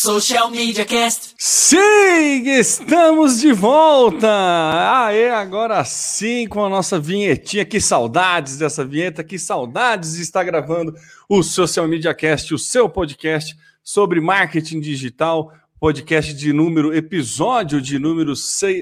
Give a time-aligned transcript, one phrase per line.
[0.00, 1.34] Social Media Cast.
[1.36, 4.28] Sim, estamos de volta!
[4.28, 7.64] Aê, agora sim com a nossa vinhetinha.
[7.64, 10.94] Que saudades dessa vinheta, que saudades de estar gravando
[11.28, 17.98] o Social Media Cast, o seu podcast sobre marketing digital, podcast de número, episódio de
[17.98, 18.34] número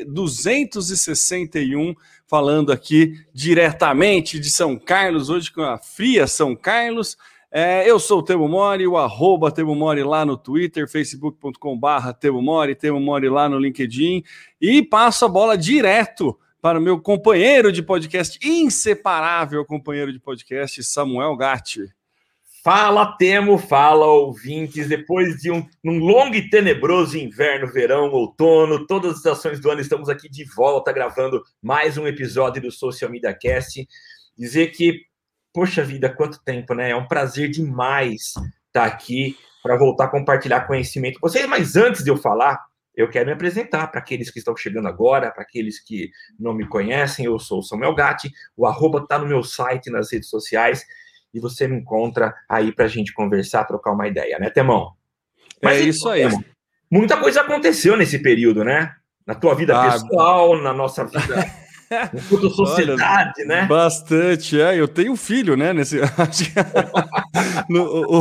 [0.06, 1.94] 261,
[2.26, 7.16] falando aqui diretamente de São Carlos, hoje com a fria São Carlos.
[7.58, 12.12] É, eu sou o Temo Mori, o arroba Temo Mori lá no Twitter, facebook.com barra
[12.12, 14.22] Temo Mori, Temo Mori lá no LinkedIn
[14.60, 20.84] e passo a bola direto para o meu companheiro de podcast, inseparável companheiro de podcast,
[20.84, 21.88] Samuel Gatti.
[22.62, 24.86] Fala, Temo, fala, ouvintes.
[24.86, 29.80] Depois de um, um, longo e tenebroso inverno, verão, outono, todas as estações do ano,
[29.80, 33.88] estamos aqui de volta gravando mais um episódio do Social Media Cast.
[34.36, 35.06] Dizer que,
[35.56, 36.90] poxa vida, quanto tempo, né?
[36.90, 38.34] É um prazer demais
[38.66, 41.46] estar aqui para voltar a compartilhar conhecimento com vocês.
[41.46, 42.62] Mas antes de eu falar,
[42.94, 46.68] eu quero me apresentar para aqueles que estão chegando agora, para aqueles que não me
[46.68, 47.24] conhecem.
[47.24, 50.84] Eu sou o Samuel Gatti, o arroba está no meu site, nas redes sociais
[51.32, 54.92] e você me encontra aí para a gente conversar, trocar uma ideia, né, Temão?
[55.62, 56.24] Mas, é isso aí.
[56.24, 56.44] Temão,
[56.90, 58.94] muita coisa aconteceu nesse período, né?
[59.26, 61.65] Na tua vida ah, pessoal, na nossa vida.
[62.14, 63.66] Enquanto sociedade, Olha, né?
[63.66, 64.78] Bastante, é.
[64.78, 65.72] Eu tenho filho, né?
[65.72, 65.98] Nesse,
[67.70, 68.20] o,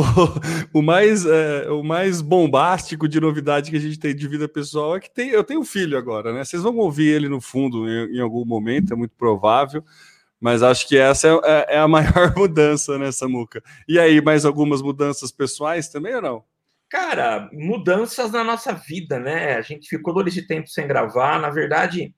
[0.74, 4.96] o, mais, é, o mais bombástico de novidade que a gente tem de vida pessoal
[4.96, 6.44] é que tem, eu tenho filho agora, né?
[6.44, 9.84] Vocês vão ouvir ele no fundo em, em algum momento, é muito provável.
[10.40, 13.62] Mas acho que essa é, é, é a maior mudança, né, Samuca?
[13.88, 16.44] E aí, mais algumas mudanças pessoais também ou não?
[16.88, 19.56] Cara, mudanças na nossa vida, né?
[19.56, 21.40] A gente ficou todo esse tempo sem gravar.
[21.40, 22.14] Na verdade,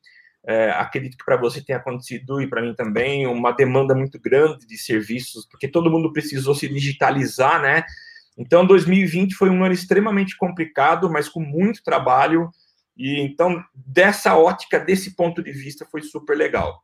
[0.49, 4.67] é, acredito que para você tenha acontecido e para mim também uma demanda muito grande
[4.67, 7.85] de serviços, porque todo mundo precisou se digitalizar, né?
[8.35, 12.49] Então, 2020 foi um ano extremamente complicado, mas com muito trabalho.
[12.97, 16.83] E então, dessa ótica, desse ponto de vista, foi super legal.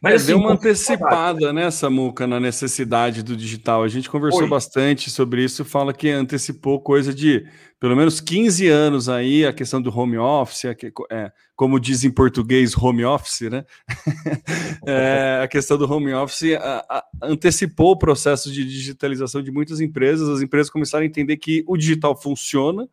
[0.00, 3.82] Mas é, assim, deu uma antecipada, né, Samuca, na necessidade do digital.
[3.82, 4.48] A gente conversou Oi.
[4.48, 7.46] bastante sobre isso, fala que antecipou coisa de
[7.80, 10.64] pelo menos 15 anos aí, a questão do home office,
[11.10, 13.64] é, como diz em português, home office, né?
[14.84, 19.80] é, a questão do home office a, a, antecipou o processo de digitalização de muitas
[19.80, 20.28] empresas.
[20.28, 22.88] As empresas começaram a entender que o digital funciona,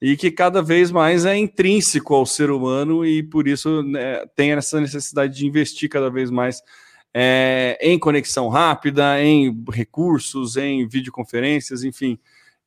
[0.00, 4.52] e que cada vez mais é intrínseco ao ser humano e por isso né, tem
[4.52, 6.62] essa necessidade de investir cada vez mais
[7.14, 12.18] é, em conexão rápida, em recursos, em videoconferências, enfim,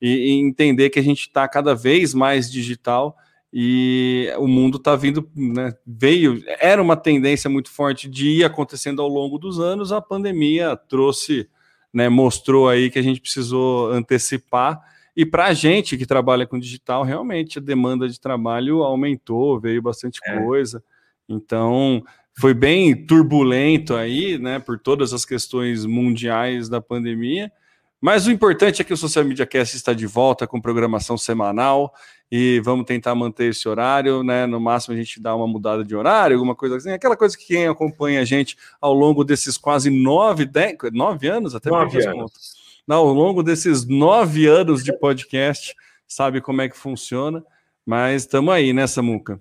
[0.01, 3.15] e, e entender que a gente está cada vez mais digital
[3.53, 9.01] e o mundo está vindo, né, veio, era uma tendência muito forte de ir acontecendo
[9.01, 11.47] ao longo dos anos, a pandemia trouxe,
[11.93, 14.81] né, mostrou aí que a gente precisou antecipar
[15.19, 19.81] e para a gente que trabalha com digital, realmente a demanda de trabalho aumentou, veio
[19.81, 20.39] bastante é.
[20.39, 20.81] coisa.
[21.27, 22.01] Então,
[22.39, 27.51] foi bem turbulento aí, né, por todas as questões mundiais da pandemia.
[27.99, 31.93] Mas o importante é que o Social Media Cast está de volta com programação semanal
[32.31, 34.45] e vamos tentar manter esse horário, né?
[34.45, 36.91] No máximo a gente dá uma mudada de horário, alguma coisa assim.
[36.91, 41.53] Aquela coisa que quem acompanha a gente ao longo desses quase nove, dez, nove anos,
[41.55, 42.31] até nove anos.
[42.31, 42.58] Contas
[42.95, 45.75] ao longo desses nove anos de podcast,
[46.07, 47.43] sabe como é que funciona,
[47.85, 49.39] mas estamos aí, né, Samuca?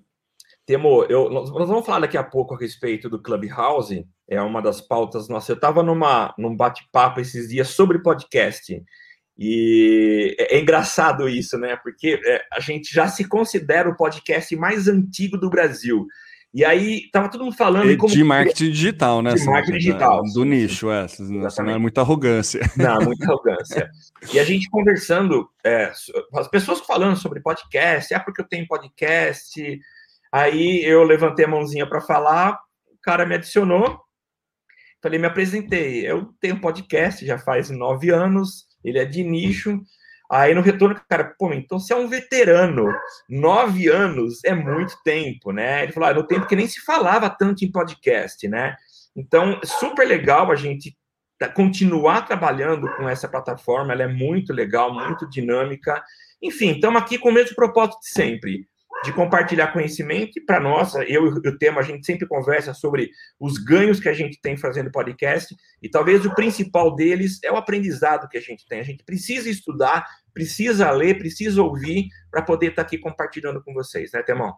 [0.66, 4.82] Temo, eu, nós vamos falar daqui a pouco a respeito do Clubhouse, é uma das
[4.82, 5.48] pautas nossas.
[5.48, 8.84] Eu estava num bate-papo esses dias sobre podcast,
[9.38, 11.76] e é, é engraçado isso, né?
[11.76, 16.06] Porque é, a gente já se considera o podcast mais antigo do Brasil.
[16.53, 18.12] E aí tava todo mundo falando como...
[18.12, 19.34] de marketing digital, né?
[19.34, 20.22] De marketing digital.
[20.32, 21.06] Do nicho, é.
[21.19, 22.60] Não é muita arrogância.
[22.76, 23.91] Não, muita arrogância.
[24.32, 25.92] e a gente conversando, é,
[26.34, 29.81] as pessoas falando sobre podcast, é porque eu tenho podcast.
[30.32, 34.00] Aí eu levantei a mãozinha para falar, o cara me adicionou,
[35.03, 36.06] falei, me apresentei.
[36.06, 39.80] Eu tenho podcast já faz nove anos, ele é de nicho.
[40.31, 42.87] Aí no retorno, cara, pô, então você é um veterano.
[43.28, 45.84] Nove anos é muito tempo, né?
[45.84, 48.77] Ele falou, ah, no tempo que nem se falava tanto em podcast, né?
[49.16, 50.97] Então, super legal a gente
[51.54, 56.03] continuar trabalhando com essa plataforma, ela é muito legal, muito dinâmica.
[56.42, 58.69] Enfim, estamos aqui com o mesmo propósito de sempre
[59.04, 63.10] de compartilhar conhecimento e para nós, eu e o tema, a gente sempre conversa sobre
[63.39, 67.56] os ganhos que a gente tem fazendo podcast e talvez o principal deles é o
[67.56, 68.80] aprendizado que a gente tem.
[68.80, 70.04] A gente precisa estudar,
[70.34, 74.54] precisa ler, precisa ouvir para poder estar tá aqui compartilhando com vocês, né, Temão?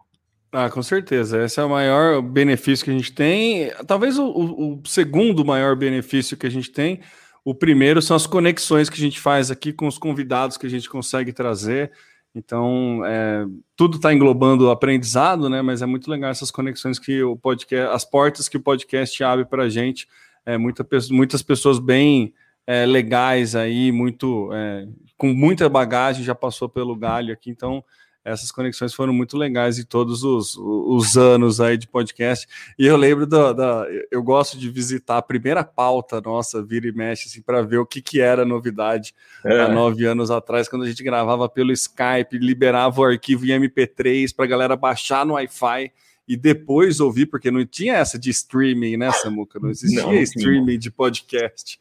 [0.51, 1.45] Ah, com certeza.
[1.45, 3.71] Esse é o maior benefício que a gente tem.
[3.87, 6.99] Talvez o, o segundo maior benefício que a gente tem.
[7.43, 10.69] O primeiro são as conexões que a gente faz aqui com os convidados que a
[10.69, 11.91] gente consegue trazer
[12.33, 13.45] Então, é,
[13.75, 15.61] tudo está englobando o aprendizado, né?
[15.61, 19.45] Mas é muito legal essas conexões que o podcast, as portas que o podcast abre
[19.45, 20.07] para a gente.
[20.45, 22.33] É, muita, muitas pessoas bem
[22.65, 24.87] é, legais aí, muito é,
[25.17, 27.49] com muita bagagem já passou pelo galho aqui.
[27.49, 27.83] Então,
[28.23, 32.47] essas conexões foram muito legais em todos os, os anos aí de podcast.
[32.77, 36.91] E eu lembro da, da, eu gosto de visitar a primeira pauta nossa, vira e
[36.91, 39.61] mexe, assim, para ver o que, que era novidade é.
[39.61, 44.35] há nove anos atrás, quando a gente gravava pelo Skype, liberava o arquivo em MP3
[44.35, 45.91] para a galera baixar no Wi-Fi
[46.27, 49.59] e depois ouvir, porque não tinha essa de streaming, né, Samuca?
[49.59, 51.79] Não existia não, streaming de podcast.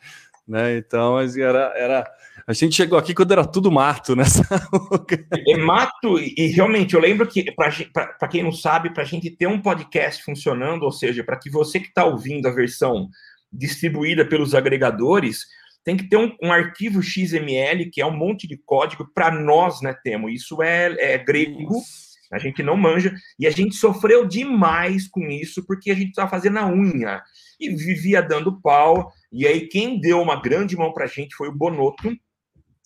[0.49, 0.79] Né?
[0.79, 2.11] Então, era, era
[2.47, 4.25] a gente chegou aqui quando era tudo mato, né?
[5.49, 9.47] é mato, e realmente eu lembro que, para quem não sabe, para a gente ter
[9.47, 13.09] um podcast funcionando, ou seja, para que você que está ouvindo a versão
[13.53, 15.47] distribuída pelos agregadores,
[15.85, 19.81] tem que ter um, um, arquivo XML, que é um monte de código, para nós,
[19.81, 20.29] né, Temo?
[20.29, 21.87] Isso é, é grego, Nossa.
[22.33, 26.31] a gente não manja, e a gente sofreu demais com isso, porque a gente estava
[26.31, 27.23] fazendo a unha,
[27.59, 31.49] e vivia dando pau, e aí quem deu uma grande mão para a gente foi
[31.49, 32.15] o Bonoto,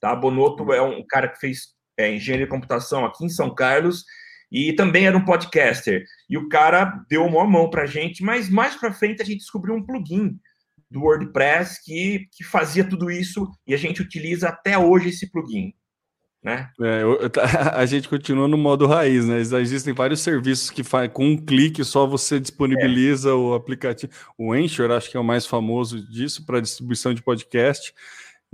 [0.05, 0.15] Tá?
[0.15, 1.69] Bonotto é um cara que fez
[1.99, 4.05] é, engenharia de computação aqui em São Carlos
[4.53, 6.05] e também era um podcaster.
[6.29, 9.39] E o cara deu uma mão para a gente, mas mais para frente a gente
[9.39, 10.39] descobriu um plugin
[10.91, 15.73] do WordPress que, que fazia tudo isso e a gente utiliza até hoje esse plugin.
[16.43, 16.69] Né?
[16.83, 17.19] É, eu,
[17.73, 19.39] a gente continua no modo raiz, né?
[19.39, 23.33] Existem vários serviços que faz com um clique só você disponibiliza é.
[23.33, 24.13] o aplicativo.
[24.37, 27.95] O Anchor, acho que é o mais famoso disso para distribuição de podcast.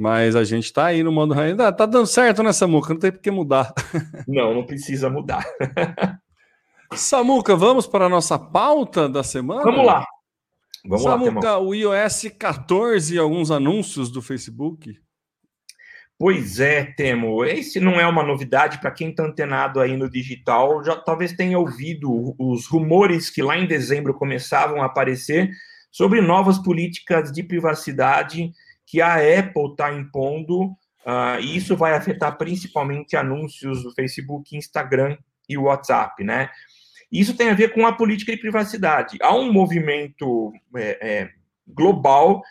[0.01, 1.61] Mas a gente está aí no modo raiz.
[1.61, 2.95] Ah, tá dando certo, né, Samuca?
[2.95, 3.71] Não tem por que mudar.
[4.27, 5.45] Não, não precisa mudar.
[6.95, 9.63] Samuca, vamos para a nossa pauta da semana?
[9.63, 10.07] Vamos lá.
[10.87, 14.99] Vamos Samuca, lá, o iOS 14 e alguns anúncios do Facebook.
[16.19, 17.45] Pois é, Temo.
[17.45, 20.83] Esse não é uma novidade para quem está antenado aí no digital.
[20.83, 25.51] Já talvez tenha ouvido os rumores que lá em dezembro começavam a aparecer
[25.93, 28.51] sobre novas políticas de privacidade
[28.91, 35.17] que a Apple está impondo, uh, e isso vai afetar principalmente anúncios do Facebook, Instagram
[35.49, 36.51] e WhatsApp, né?
[37.11, 39.17] Isso tem a ver com a política de privacidade.
[39.23, 41.31] Há um movimento é, é,
[41.67, 42.43] global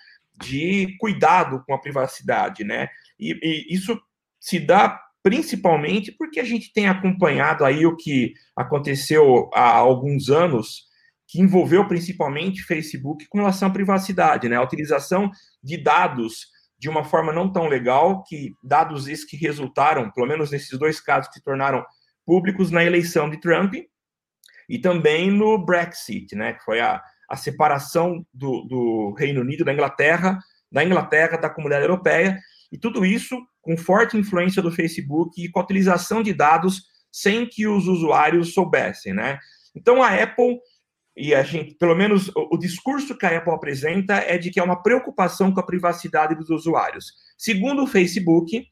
[0.42, 2.88] de cuidado com a privacidade, né?
[3.20, 4.02] E, e, isso
[4.40, 10.89] se dá principalmente porque a gente tem acompanhado aí o que aconteceu há alguns anos
[11.30, 14.56] que envolveu principalmente Facebook com relação à privacidade, né?
[14.56, 15.30] A utilização
[15.64, 16.48] de dados
[16.80, 21.00] de uma forma não tão legal, que dados esses que resultaram, pelo menos nesses dois
[21.00, 21.86] casos, que se tornaram
[22.26, 23.76] públicos na eleição de Trump
[24.68, 26.54] e também no Brexit, né?
[26.54, 27.00] Que foi a,
[27.30, 30.40] a separação do, do Reino Unido da Inglaterra,
[30.72, 32.40] da Inglaterra da comunidade europeia,
[32.72, 36.82] e tudo isso com forte influência do Facebook e com a utilização de dados
[37.12, 39.38] sem que os usuários soubessem, né?
[39.76, 40.60] Então a Apple
[41.20, 44.60] e a gente, pelo menos o, o, discurso que a Apple apresenta é de que
[44.60, 47.14] é uma preocupação com a privacidade dos usuários.
[47.38, 48.66] Segundo o Facebook,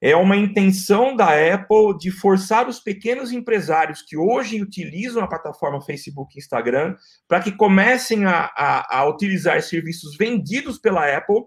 [0.00, 5.80] é uma intenção da Apple de forçar os pequenos empresários que hoje utilizam a plataforma
[5.80, 6.96] Facebook e Instagram
[7.28, 11.42] para que comecem a, a, a, utilizar serviços vendidos pela Apple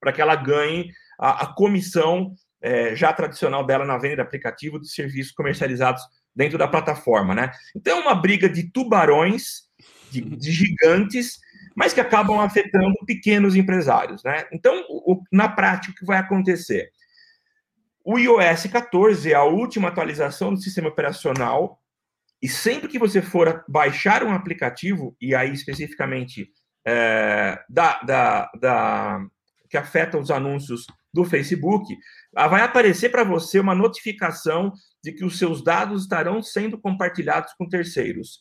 [0.00, 2.32] para que ela ganhe a, a comissão
[2.62, 6.02] é, já tradicional dela na venda de aplicativo de serviços comercializados
[6.38, 7.50] dentro da plataforma, né?
[7.74, 9.64] Então é uma briga de tubarões,
[10.08, 11.40] de, de gigantes,
[11.74, 14.46] mas que acabam afetando pequenos empresários, né?
[14.52, 16.92] Então, o, na prática, o que vai acontecer?
[18.04, 21.82] O iOS 14 é a última atualização do sistema operacional
[22.40, 26.52] e sempre que você for baixar um aplicativo, e aí especificamente
[26.86, 29.26] é, da, da, da,
[29.68, 31.84] que afeta os anúncios do Facebook,
[32.34, 37.68] vai aparecer para você uma notificação de que os seus dados estarão sendo compartilhados com
[37.68, 38.40] terceiros.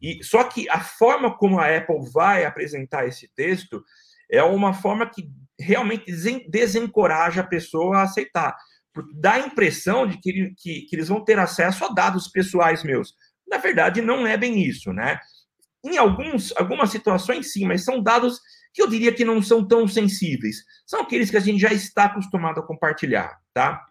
[0.00, 3.82] E só que a forma como a Apple vai apresentar esse texto
[4.30, 6.12] é uma forma que realmente
[6.48, 8.56] desencoraja a pessoa a aceitar.
[8.92, 12.82] Porque dá a impressão de que, que, que eles vão ter acesso a dados pessoais
[12.82, 13.14] meus.
[13.48, 15.18] Na verdade, não é bem isso, né?
[15.84, 18.40] Em alguns, algumas situações, sim, mas são dados
[18.78, 20.64] que eu diria que não são tão sensíveis.
[20.86, 23.84] São aqueles que a gente já está acostumado a compartilhar, tá?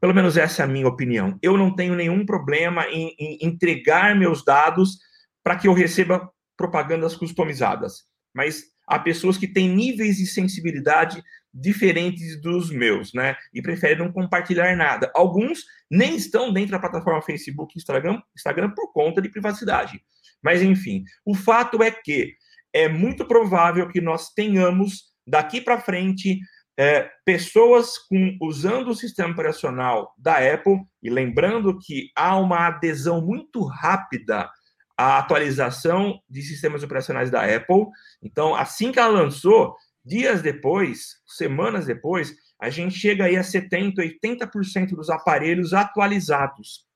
[0.00, 1.36] Pelo menos essa é a minha opinião.
[1.42, 5.00] Eu não tenho nenhum problema em, em entregar meus dados
[5.42, 8.04] para que eu receba propagandas customizadas.
[8.32, 11.20] Mas há pessoas que têm níveis de sensibilidade
[11.52, 13.36] diferentes dos meus, né?
[13.52, 15.10] E preferem não compartilhar nada.
[15.12, 20.00] Alguns nem estão dentro da plataforma Facebook e Instagram, Instagram por conta de privacidade.
[20.40, 22.36] Mas, enfim, o fato é que
[22.72, 26.40] é muito provável que nós tenhamos, daqui para frente,
[26.78, 33.20] é, pessoas com, usando o sistema operacional da Apple, e lembrando que há uma adesão
[33.20, 34.48] muito rápida
[34.96, 37.86] à atualização de sistemas operacionais da Apple.
[38.22, 43.94] Então, assim que ela lançou, dias depois, semanas depois, a gente chega aí a 70%,
[44.22, 46.86] 80% dos aparelhos atualizados.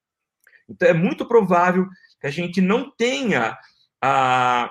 [0.69, 1.87] Então, é muito provável
[2.21, 3.57] que a gente não tenha
[4.03, 4.71] ah,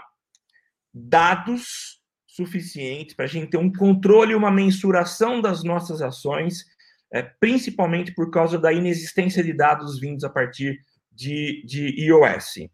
[0.98, 6.66] dados suficientes para a gente ter um controle e uma mensuração das nossas ações,
[7.14, 10.80] é, principalmente por causa da inexistência de dados vindos a partir
[11.12, 12.70] de, de iOS.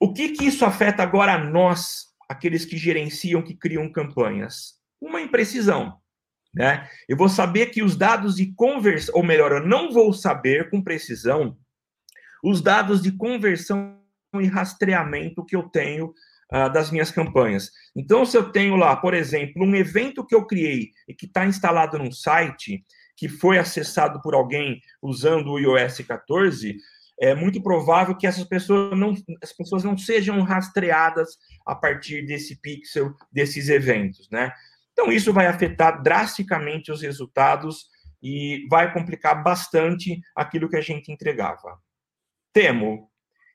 [0.00, 4.78] O que, que isso afeta agora a nós, aqueles que gerenciam, que criam campanhas?
[5.00, 5.98] Uma imprecisão.
[6.54, 6.88] Né?
[7.06, 10.82] Eu vou saber que os dados de conversão, ou melhor, eu não vou saber com
[10.82, 11.58] precisão
[12.42, 14.00] os dados de conversão
[14.34, 16.12] e rastreamento que eu tenho
[16.52, 17.70] uh, das minhas campanhas.
[17.94, 21.44] Então, se eu tenho lá, por exemplo, um evento que eu criei e que está
[21.44, 22.84] instalado num site
[23.16, 26.76] que foi acessado por alguém usando o iOS 14,
[27.20, 29.12] é muito provável que essas pessoas não,
[29.42, 31.36] as pessoas não sejam rastreadas
[31.66, 34.52] a partir desse pixel, desses eventos, né?
[34.92, 37.86] Então, isso vai afetar drasticamente os resultados
[38.22, 41.78] e vai complicar bastante aquilo que a gente entregava.
[42.52, 43.08] Temo,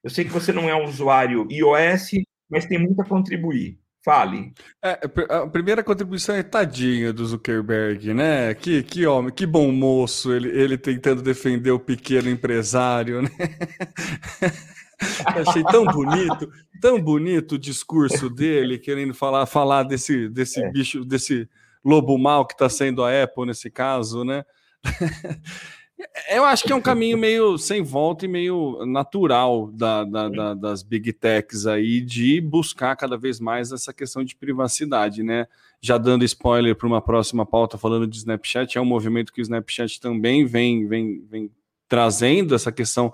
[0.04, 2.12] eu sei que você não é um usuário iOS,
[2.54, 3.80] mas tem muito a contribuir.
[4.06, 4.54] Fale.
[4.84, 8.54] É, a primeira contribuição é tadinho do Zuckerberg, né?
[8.54, 13.30] Que, que homem, que bom moço, ele, ele tentando defender o pequeno empresário, né?
[15.26, 20.70] Achei tão bonito, tão bonito o discurso dele, querendo falar, falar desse, desse é.
[20.70, 21.50] bicho, desse
[21.84, 24.44] lobo mal que está sendo a Apple nesse caso, né?
[26.30, 30.54] Eu acho que é um caminho meio sem volta e meio natural da, da, da,
[30.54, 35.48] das big techs aí de buscar cada vez mais essa questão de privacidade, né?
[35.82, 39.44] Já dando spoiler para uma próxima pauta falando de Snapchat, é um movimento que o
[39.44, 41.52] Snapchat também vem, vem, vem
[41.88, 43.14] trazendo essa questão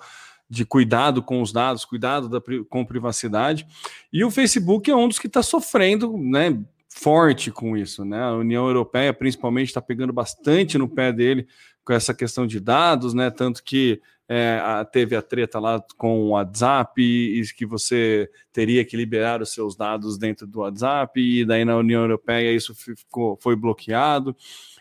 [0.49, 3.67] de cuidado com os dados, cuidado da, com privacidade.
[4.11, 6.59] E o Facebook é um dos que está sofrendo, né?
[7.01, 8.21] Forte com isso, né?
[8.21, 11.47] A União Europeia, principalmente, está pegando bastante no pé dele
[11.85, 13.31] com essa questão de dados, né?
[13.31, 18.83] Tanto que é, a, teve a treta lá com o WhatsApp e, que você teria
[18.83, 23.37] que liberar os seus dados dentro do WhatsApp, e daí na União Europeia isso ficou,
[23.41, 24.35] foi bloqueado.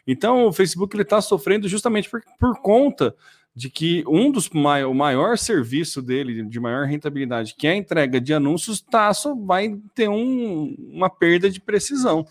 [0.05, 3.15] Então o Facebook ele está sofrendo justamente por, por conta
[3.59, 7.77] de que um dos mai o maior serviço dele de maior rentabilidade, que é a
[7.77, 9.11] entrega de anúncios, tá,
[9.45, 12.25] vai ter um, uma perda de precisão.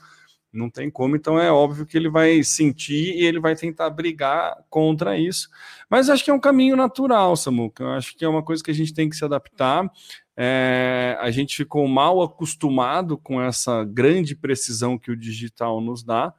[0.53, 4.55] Não tem como, então é óbvio que ele vai sentir e ele vai tentar brigar
[4.69, 5.50] contra isso.
[5.89, 7.84] Mas acho que é um caminho natural, Samuca.
[7.84, 9.91] Eu acho que é uma coisa que a gente tem que se adaptar.
[10.38, 16.34] É, a gente ficou mal acostumado com essa grande precisão que o digital nos dá.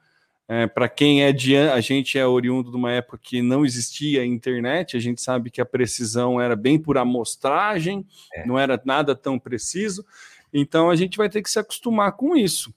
[0.49, 4.25] É, Para quem é de a gente é oriundo de uma época que não existia
[4.25, 8.47] internet, a gente sabe que a precisão era bem por amostragem, é.
[8.47, 10.05] não era nada tão preciso.
[10.53, 12.73] Então a gente vai ter que se acostumar com isso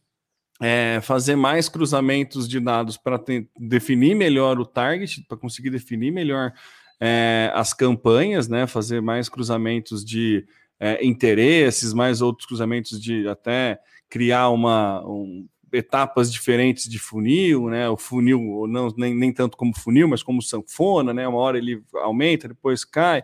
[0.61, 3.19] é, fazer mais cruzamentos de dados para
[3.59, 6.53] definir melhor o target, para conseguir definir melhor
[6.99, 8.67] é, as campanhas, né?
[8.67, 10.45] Fazer mais cruzamentos de
[10.79, 17.89] é, interesses, mais outros cruzamentos de até criar uma um, etapas diferentes de funil, né?
[17.89, 21.27] O funil não nem, nem tanto como funil, mas como sanfona, né?
[21.27, 23.23] Uma hora ele aumenta, depois cai.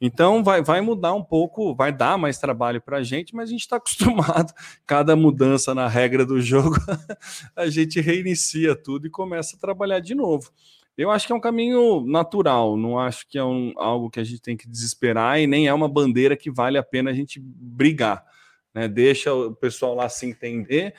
[0.00, 3.52] Então vai, vai mudar um pouco, vai dar mais trabalho para a gente, mas a
[3.52, 4.52] gente está acostumado.
[4.86, 6.76] Cada mudança na regra do jogo,
[7.56, 10.50] a gente reinicia tudo e começa a trabalhar de novo.
[10.96, 14.24] Eu acho que é um caminho natural, não acho que é um, algo que a
[14.24, 17.40] gente tem que desesperar e nem é uma bandeira que vale a pena a gente
[17.40, 18.24] brigar.
[18.72, 18.86] Né?
[18.86, 20.94] Deixa o pessoal lá se entender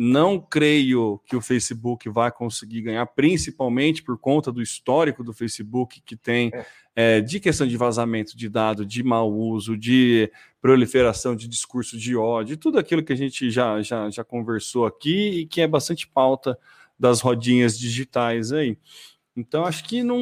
[0.00, 6.00] não creio que o Facebook vai conseguir ganhar, principalmente por conta do histórico do Facebook
[6.02, 6.66] que tem é.
[6.94, 10.30] É, de questão de vazamento de dado, de mau uso, de
[10.62, 15.40] proliferação de discurso de ódio, tudo aquilo que a gente já, já, já conversou aqui
[15.40, 16.56] e que é bastante pauta
[16.96, 18.78] das rodinhas digitais aí.
[19.36, 20.20] Então, acho que não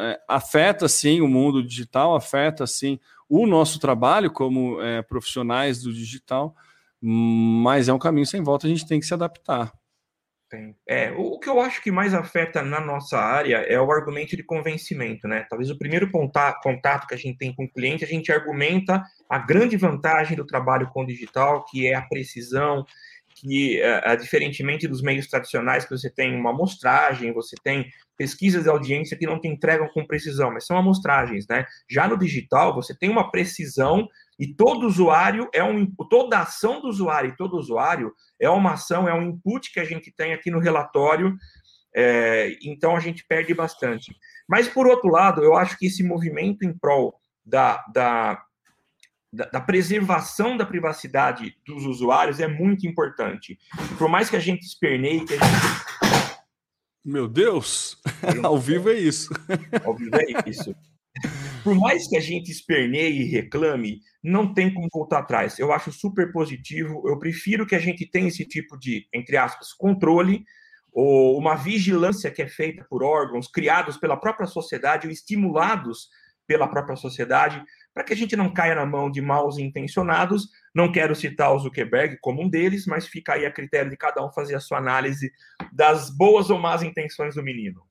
[0.00, 5.92] é, afeta sim o mundo digital, afeta sim o nosso trabalho como é, profissionais do
[5.92, 6.54] digital,
[7.08, 9.72] mas é um caminho sem volta, a gente tem que se adaptar.
[10.48, 10.76] Tem.
[10.88, 14.42] É, o que eu acho que mais afeta na nossa área é o argumento de
[14.42, 15.46] convencimento, né?
[15.48, 19.38] Talvez o primeiro contato que a gente tem com o cliente, a gente argumenta a
[19.38, 22.84] grande vantagem do trabalho com o digital, que é a precisão,
[23.36, 27.86] que, uh, diferentemente dos meios tradicionais, que você tem uma amostragem, você tem
[28.16, 31.66] pesquisas de audiência que não te entregam com precisão, mas são amostragens, né?
[31.88, 34.08] Já no digital, você tem uma precisão
[34.38, 39.08] E todo usuário é um toda ação do usuário e todo usuário é uma ação,
[39.08, 41.36] é um input que a gente tem aqui no relatório.
[41.94, 44.14] É, então a gente perde bastante.
[44.46, 48.42] Mas por outro lado, eu acho que esse movimento em prol da, da,
[49.32, 53.58] da, preservação da privacidade dos usuários é muito importante.
[53.96, 56.36] Por mais que a gente esperneie, que a gente...
[57.02, 58.02] Meu Deus!
[58.44, 59.32] Ao vivo é isso.
[59.82, 60.74] Ao vivo é isso
[61.66, 65.58] por mais que a gente esperneie e reclame, não tem como voltar atrás.
[65.58, 67.02] Eu acho super positivo.
[67.08, 70.44] Eu prefiro que a gente tenha esse tipo de, entre aspas, controle
[70.92, 76.08] ou uma vigilância que é feita por órgãos criados pela própria sociedade ou estimulados
[76.46, 77.60] pela própria sociedade,
[77.92, 80.48] para que a gente não caia na mão de maus intencionados.
[80.72, 84.24] Não quero citar o Zuckerberg como um deles, mas fica aí a critério de cada
[84.24, 85.32] um fazer a sua análise
[85.72, 87.82] das boas ou más intenções do menino.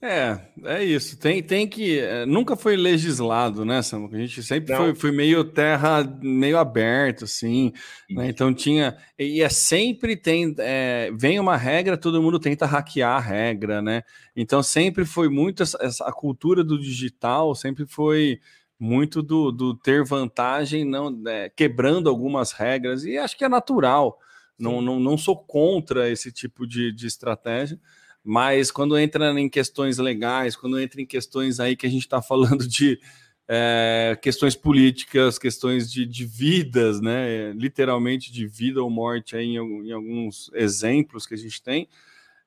[0.00, 1.16] É, é isso.
[1.16, 2.00] Tem, tem que.
[2.00, 4.12] É, nunca foi legislado, né, Samuel?
[4.12, 7.72] A gente sempre foi, foi, meio terra, meio aberto, assim.
[8.10, 8.28] Né?
[8.28, 8.96] Então tinha.
[9.16, 10.54] E é sempre tem.
[10.58, 14.02] É, vem uma regra, todo mundo tenta hackear a regra, né?
[14.34, 15.62] Então sempre foi muito.
[15.62, 18.40] Essa, a cultura do digital sempre foi
[18.80, 24.18] muito do, do ter vantagem, não é, quebrando algumas regras, e acho que é natural.
[24.58, 27.78] Não, não, não sou contra esse tipo de, de estratégia.
[28.24, 32.22] Mas quando entra em questões legais, quando entra em questões aí que a gente está
[32.22, 33.00] falando de
[33.48, 37.52] é, questões políticas, questões de, de, vidas, né?
[37.52, 41.88] Literalmente de vida ou morte aí em, em alguns exemplos que a gente tem.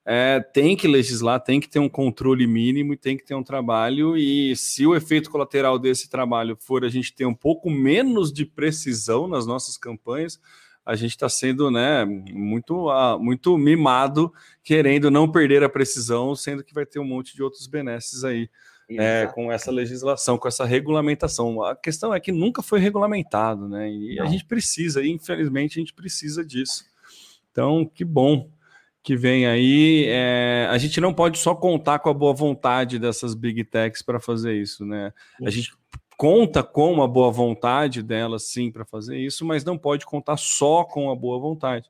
[0.07, 3.43] É, tem que legislar, tem que ter um controle mínimo e tem que ter um
[3.43, 4.15] trabalho.
[4.15, 8.45] E se o efeito colateral desse trabalho for a gente ter um pouco menos de
[8.45, 10.39] precisão nas nossas campanhas,
[10.85, 14.31] a gente está sendo né, muito, uh, muito mimado,
[14.63, 18.49] querendo não perder a precisão, sendo que vai ter um monte de outros benesses aí
[18.89, 21.63] é, com essa legislação, com essa regulamentação.
[21.63, 23.89] A questão é que nunca foi regulamentado, né?
[23.89, 24.25] E não.
[24.25, 26.85] a gente precisa, e infelizmente a gente precisa disso.
[27.51, 28.49] Então, que bom
[29.01, 30.05] que vem aí.
[30.07, 34.19] É, a gente não pode só contar com a boa vontade dessas big techs para
[34.19, 35.13] fazer isso, né?
[35.43, 35.71] A gente
[36.17, 40.83] conta com a boa vontade dela, sim, para fazer isso, mas não pode contar só
[40.83, 41.89] com a boa vontade.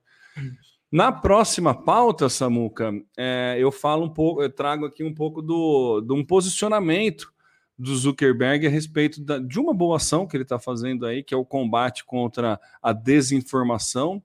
[0.92, 6.02] Na próxima pauta, Samuca, é, eu falo um pouco, eu trago aqui um pouco do,
[6.02, 7.34] de um posicionamento
[7.78, 11.34] do Zuckerberg a respeito da, de uma boa ação que ele está fazendo aí, que
[11.34, 14.24] é o combate contra a desinformação.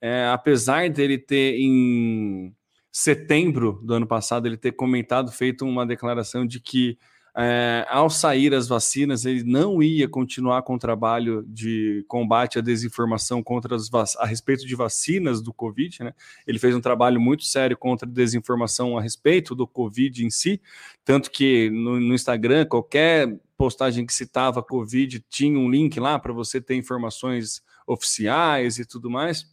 [0.00, 2.54] É, apesar dele ter em
[2.92, 6.96] setembro do ano passado ele ter comentado, feito uma declaração de que
[7.36, 12.62] é, ao sair as vacinas, ele não ia continuar com o trabalho de combate à
[12.62, 16.14] desinformação contra as a respeito de vacinas do Covid, né?
[16.46, 20.60] Ele fez um trabalho muito sério contra a desinformação a respeito do Covid em si,
[21.04, 26.32] tanto que no, no Instagram, qualquer postagem que citava Covid tinha um link lá para
[26.32, 29.52] você ter informações oficiais e tudo mais.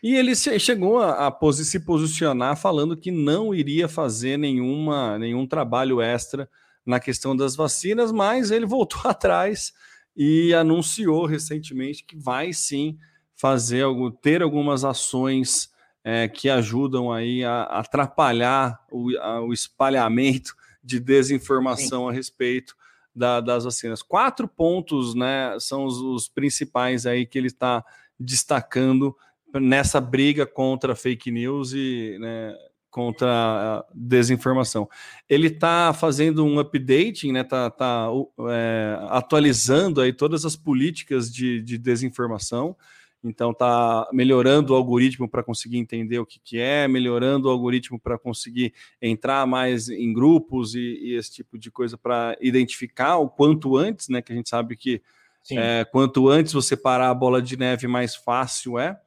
[0.00, 6.00] E ele chegou a, a se posicionar falando que não iria fazer nenhuma, nenhum trabalho
[6.00, 6.48] extra
[6.86, 9.74] na questão das vacinas, mas ele voltou atrás
[10.16, 12.96] e anunciou recentemente que vai sim
[13.34, 15.70] fazer algo, ter algumas ações
[16.02, 22.08] é, que ajudam aí a atrapalhar o, a, o espalhamento de desinformação sim.
[22.08, 22.74] a respeito
[23.14, 24.02] da, das vacinas.
[24.02, 27.84] Quatro pontos, né, são os, os principais aí que ele está
[28.18, 29.14] destacando
[29.54, 32.54] nessa briga contra fake news e né,
[32.96, 34.88] contra a desinformação.
[35.28, 37.44] Ele está fazendo um updating, né?
[37.44, 38.08] Tá, tá
[38.48, 42.74] é, atualizando aí todas as políticas de, de desinformação.
[43.22, 48.00] Então tá melhorando o algoritmo para conseguir entender o que, que é, melhorando o algoritmo
[48.00, 53.28] para conseguir entrar mais em grupos e, e esse tipo de coisa para identificar o
[53.28, 54.22] quanto antes, né?
[54.22, 55.02] Que a gente sabe que
[55.50, 58.98] é, quanto antes você parar a bola de neve, mais fácil é.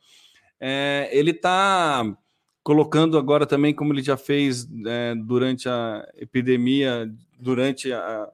[0.62, 2.06] é ele está
[2.64, 8.30] colocando agora também, como ele já fez é, durante a epidemia, durante a,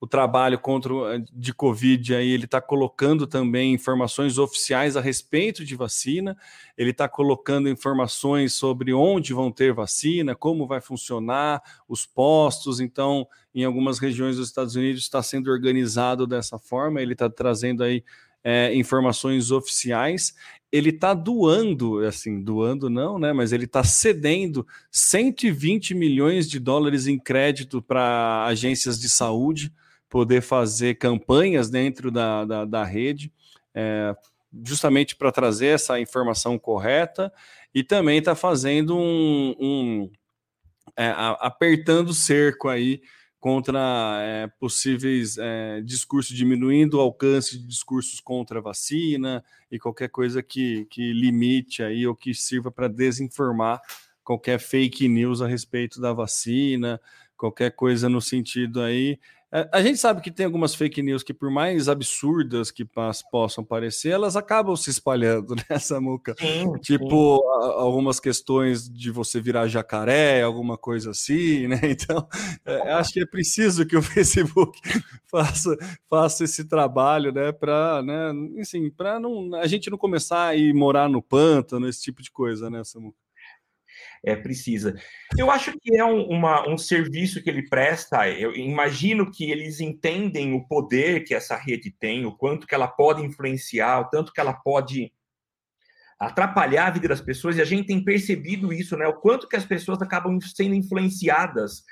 [0.00, 0.92] o trabalho contra
[1.32, 6.36] de Covid, aí ele está colocando também informações oficiais a respeito de vacina,
[6.76, 12.78] ele está colocando informações sobre onde vão ter vacina, como vai funcionar, os postos.
[12.78, 17.82] Então, em algumas regiões dos Estados Unidos está sendo organizado dessa forma, ele está trazendo
[17.82, 18.04] aí
[18.44, 20.34] é, informações oficiais
[20.70, 23.32] ele está doando, assim, doando não, né?
[23.32, 29.72] Mas ele está cedendo 120 milhões de dólares em crédito para agências de saúde
[30.08, 33.32] poder fazer campanhas dentro da, da, da rede,
[33.74, 34.14] é,
[34.64, 37.32] justamente para trazer essa informação correta,
[37.74, 40.10] e também está fazendo um, um
[40.96, 43.00] é, apertando o cerco aí
[43.40, 50.08] contra é, possíveis é, discursos diminuindo o alcance de discursos contra a vacina e qualquer
[50.08, 53.80] coisa que, que limite aí ou que sirva para desinformar
[54.24, 57.00] qualquer fake news a respeito da vacina,
[57.36, 59.18] qualquer coisa no sentido aí.
[59.50, 62.86] É, a gente sabe que tem algumas fake news que, por mais absurdas que
[63.30, 66.34] possam parecer, elas acabam se espalhando nessa né, muca.
[66.82, 67.42] Tipo,
[67.76, 71.80] algumas questões de você virar jacaré, alguma coisa assim, né?
[71.98, 72.28] Então,
[72.64, 74.78] é, acho que é preciso que o Facebook
[75.26, 75.76] faça,
[76.08, 77.50] faça esse trabalho, né?
[77.50, 78.32] Para, né?
[78.60, 82.30] Assim, para não a gente não começar a ir morar no pântano, esse tipo de
[82.30, 83.27] coisa, né, Samuca?
[84.24, 84.94] É, precisa.
[85.36, 88.28] Eu acho que é um, uma, um serviço que ele presta.
[88.28, 92.88] Eu imagino que eles entendem o poder que essa rede tem, o quanto que ela
[92.88, 95.12] pode influenciar, o tanto que ela pode
[96.18, 97.56] atrapalhar a vida das pessoas.
[97.56, 99.06] E a gente tem percebido isso, né?
[99.06, 101.84] O quanto que as pessoas acabam sendo influenciadas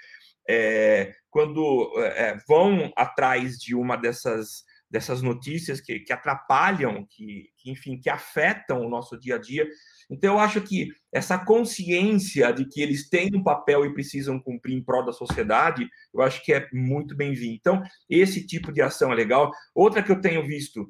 [0.48, 4.64] é, quando é, vão atrás de uma dessas
[4.96, 9.68] dessas notícias que, que atrapalham, que, que, enfim, que afetam o nosso dia a dia.
[10.10, 14.74] Então, eu acho que essa consciência de que eles têm um papel e precisam cumprir
[14.74, 17.54] em prol da sociedade, eu acho que é muito bem-vindo.
[17.54, 19.50] Então, esse tipo de ação é legal.
[19.74, 20.88] Outra que eu tenho visto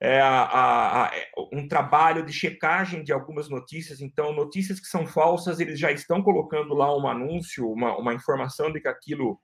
[0.00, 4.02] é a, a, a, é um trabalho de checagem de algumas notícias.
[4.02, 8.70] Então, notícias que são falsas, eles já estão colocando lá um anúncio, uma, uma informação
[8.70, 9.40] de que aquilo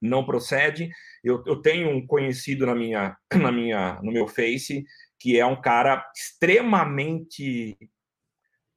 [0.00, 0.88] não procede.
[1.22, 4.84] Eu, eu tenho um conhecido na minha, na minha, no meu Face
[5.18, 7.76] que é um cara extremamente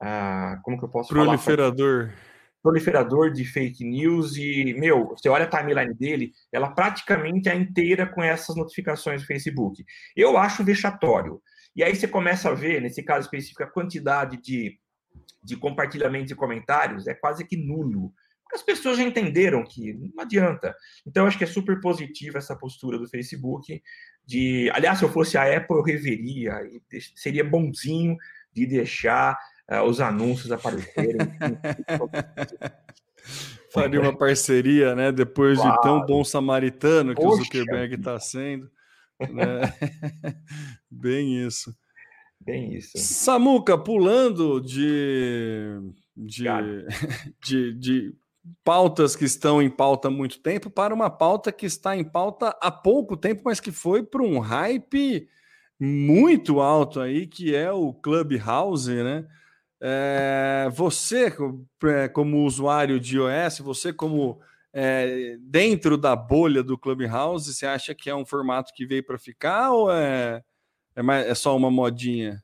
[0.02, 2.08] ah, como que eu posso proliferador.
[2.08, 2.30] falar?
[2.62, 8.06] Proliferador de fake news e, meu, você olha a timeline dele, ela praticamente é inteira
[8.06, 9.86] com essas notificações do Facebook.
[10.16, 11.42] Eu acho vexatório.
[11.76, 14.78] E aí você começa a ver, nesse caso específico, a quantidade de,
[15.42, 18.14] de compartilhamentos e comentários é quase que nulo.
[18.54, 20.76] As pessoas já entenderam que não adianta.
[21.06, 23.82] Então, acho que é super positiva essa postura do Facebook.
[24.26, 26.60] De, aliás, se eu fosse a Apple, eu reveria,
[27.16, 28.18] seria bonzinho
[28.52, 29.38] de deixar
[29.72, 31.20] uh, os anúncios aparecerem.
[33.72, 35.12] Faria uma parceria, né?
[35.12, 35.76] Depois claro.
[35.76, 37.42] de tão bom samaritano que Poxa.
[37.42, 38.70] o Zuckerberg está sendo.
[39.20, 39.62] Né?
[40.90, 41.76] Bem isso.
[42.40, 42.98] Bem isso.
[42.98, 45.80] Samuca, pulando de,
[46.16, 46.46] de,
[47.46, 48.16] de, de
[48.64, 52.56] pautas que estão em pauta há muito tempo para uma pauta que está em pauta
[52.62, 55.28] há pouco tempo, mas que foi para um hype
[55.80, 59.26] muito alto aí, que é o Clubhouse, né?
[59.82, 61.34] É, você,
[61.86, 64.42] é, como usuário de iOS, você como
[64.74, 69.18] é, dentro da bolha do Clubhouse, você acha que é um formato que veio para
[69.18, 70.44] ficar ou é,
[70.96, 72.44] é, mais, é só uma modinha?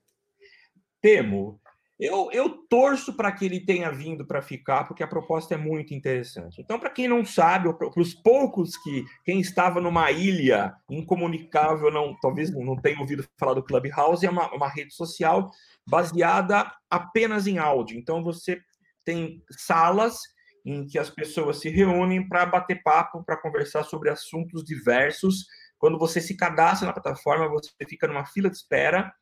[1.01, 1.59] Temo.
[1.97, 5.93] Eu, eu torço para que ele tenha vindo para ficar, porque a proposta é muito
[5.93, 6.61] interessante.
[6.61, 12.13] Então, para quem não sabe, para os poucos que quem estava numa ilha incomunicável, não,
[12.19, 15.49] talvez não tenha ouvido falar do Clubhouse, é uma, uma rede social
[15.87, 17.97] baseada apenas em áudio.
[17.97, 18.59] Então, você
[19.05, 20.19] tem salas
[20.65, 25.45] em que as pessoas se reúnem para bater papo, para conversar sobre assuntos diversos.
[25.77, 29.13] Quando você se cadastra na plataforma, você fica numa fila de espera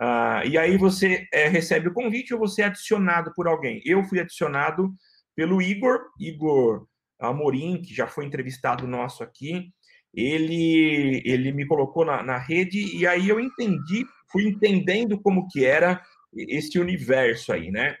[0.00, 3.80] Uh, e aí você é, recebe o convite ou você é adicionado por alguém.
[3.84, 4.92] Eu fui adicionado
[5.34, 6.86] pelo Igor, Igor
[7.18, 9.70] Amorim, que já foi entrevistado nosso aqui.
[10.14, 15.64] Ele, ele me colocou na, na rede e aí eu entendi, fui entendendo como que
[15.64, 16.02] era
[16.34, 17.96] esse universo aí, né?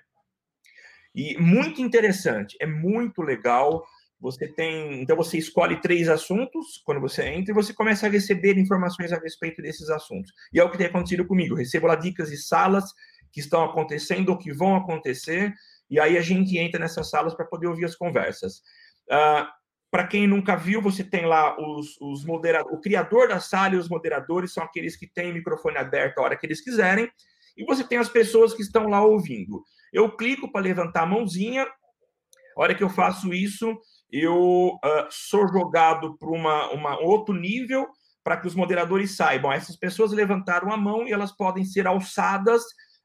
[1.14, 3.82] E muito interessante, é muito legal.
[4.18, 8.58] Você tem, então você escolhe três assuntos quando você entra e você começa a receber
[8.58, 10.32] informações a respeito desses assuntos.
[10.52, 11.52] E é o que tem acontecido comigo.
[11.52, 12.84] Eu recebo lá dicas de salas
[13.30, 15.52] que estão acontecendo ou que vão acontecer,
[15.90, 18.62] e aí a gente entra nessas salas para poder ouvir as conversas.
[19.10, 19.46] Uh,
[19.90, 23.78] para quem nunca viu, você tem lá os, os moderadores, o criador da sala e
[23.78, 27.10] os moderadores são aqueles que têm microfone aberto a hora que eles quiserem,
[27.56, 29.62] e você tem as pessoas que estão lá ouvindo.
[29.92, 33.78] Eu clico para levantar a mãozinha, a hora que eu faço isso,
[34.10, 37.86] eu uh, sou jogado para uma, uma outro nível
[38.22, 39.52] para que os moderadores saibam.
[39.52, 42.62] Essas pessoas levantaram a mão e elas podem ser alçadas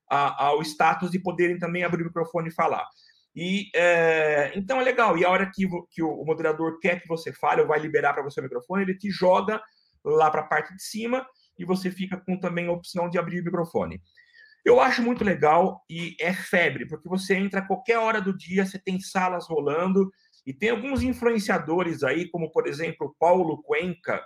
[0.09, 2.87] a, ao status de poderem também abrir o microfone e falar.
[3.35, 5.17] E é, então é legal.
[5.17, 8.23] E a hora que, que o moderador quer que você fale ou vai liberar para
[8.23, 9.61] você o microfone, ele te joga
[10.03, 11.25] lá para a parte de cima
[11.57, 14.01] e você fica com também a opção de abrir o microfone.
[14.63, 18.65] Eu acho muito legal e é febre, porque você entra a qualquer hora do dia,
[18.65, 20.11] você tem salas rolando,
[20.45, 24.23] e tem alguns influenciadores aí, como por exemplo Paulo Cuenca,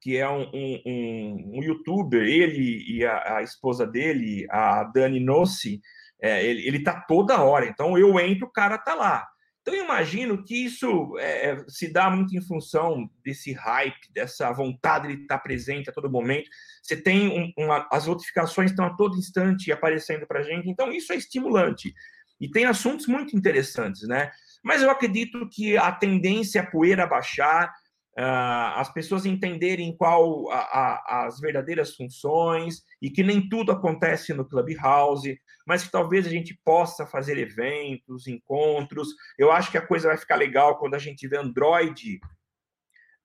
[0.00, 5.80] que é um, um, um youtuber, ele e a, a, esposa dele, a Dani Nossi,
[6.20, 7.66] é, ele, ele tá toda hora.
[7.66, 9.26] Então eu entro, o cara tá lá.
[9.66, 14.52] Então, eu imagino que isso é, é, se dá muito em função desse hype, dessa
[14.52, 16.48] vontade de estar presente a todo momento.
[16.80, 21.12] Você tem um, uma, as notificações estão a todo instante aparecendo para gente, então isso
[21.12, 21.92] é estimulante.
[22.40, 24.30] E tem assuntos muito interessantes, né?
[24.66, 27.72] Mas eu acredito que a tendência é a poeira baixar,
[28.18, 34.34] uh, as pessoas entenderem qual a, a, as verdadeiras funções e que nem tudo acontece
[34.34, 39.10] no Clubhouse, mas que talvez a gente possa fazer eventos, encontros.
[39.38, 42.18] Eu acho que a coisa vai ficar legal quando a gente vê Android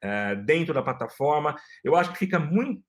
[0.04, 1.56] uh, dentro da plataforma.
[1.84, 2.84] Eu acho que fica muito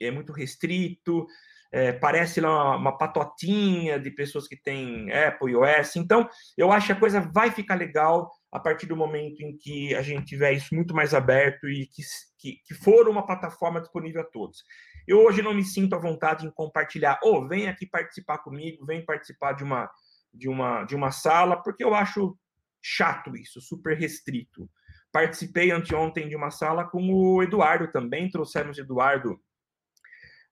[0.00, 1.26] é muito restrito,
[1.72, 5.96] é, parece lá uma, uma, patotinha de pessoas que têm Apple e iOS.
[5.96, 9.94] Então, eu acho que a coisa vai ficar legal a partir do momento em que
[9.94, 12.02] a gente tiver isso muito mais aberto e que,
[12.38, 14.64] que, que for uma plataforma disponível a todos.
[15.06, 18.84] Eu hoje não me sinto à vontade em compartilhar, ou oh, vem aqui participar comigo,
[18.84, 19.88] vem participar de uma,
[20.34, 22.36] de uma, de uma sala, porque eu acho
[22.82, 24.68] chato isso, super restrito.
[25.12, 29.40] Participei anteontem de uma sala com o Eduardo também, trouxemos Eduardo.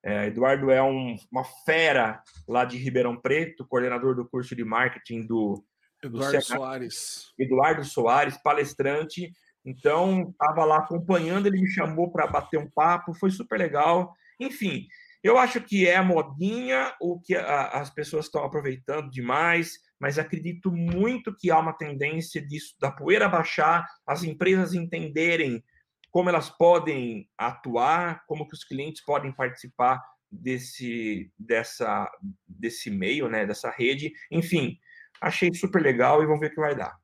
[0.05, 5.27] É, Eduardo é um, uma fera lá de Ribeirão Preto, coordenador do curso de marketing
[5.27, 5.65] do,
[6.03, 7.33] Eduardo Soares.
[7.39, 9.33] Eduardo Soares, palestrante.
[9.65, 14.15] Então, estava lá acompanhando, ele me chamou para bater um papo, foi super legal.
[14.41, 14.87] Enfim,
[15.23, 20.19] eu acho que é a modinha, o que a, as pessoas estão aproveitando demais, mas
[20.19, 25.63] acredito muito que há uma tendência disso, da poeira baixar, as empresas entenderem
[26.11, 32.11] como elas podem atuar, como que os clientes podem participar desse, dessa,
[32.47, 34.12] desse meio, né, dessa rede.
[34.31, 34.79] Enfim,
[35.21, 36.97] Achei super legal e vamos ver o que vai dar.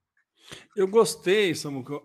[0.76, 2.00] Eu gostei, Samuca.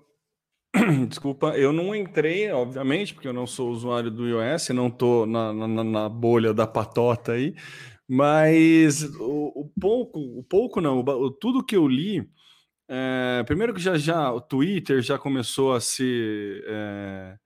[1.07, 5.53] Desculpa, eu não entrei, obviamente, porque eu não sou usuário do iOS, não estou na,
[5.53, 7.55] na, na, bolha da patota aí,
[8.07, 12.29] mas o, o pouco, o pouco não, o, tudo que eu li,
[12.91, 17.37] é, primeiro que já, já o Twitter já começou a se é,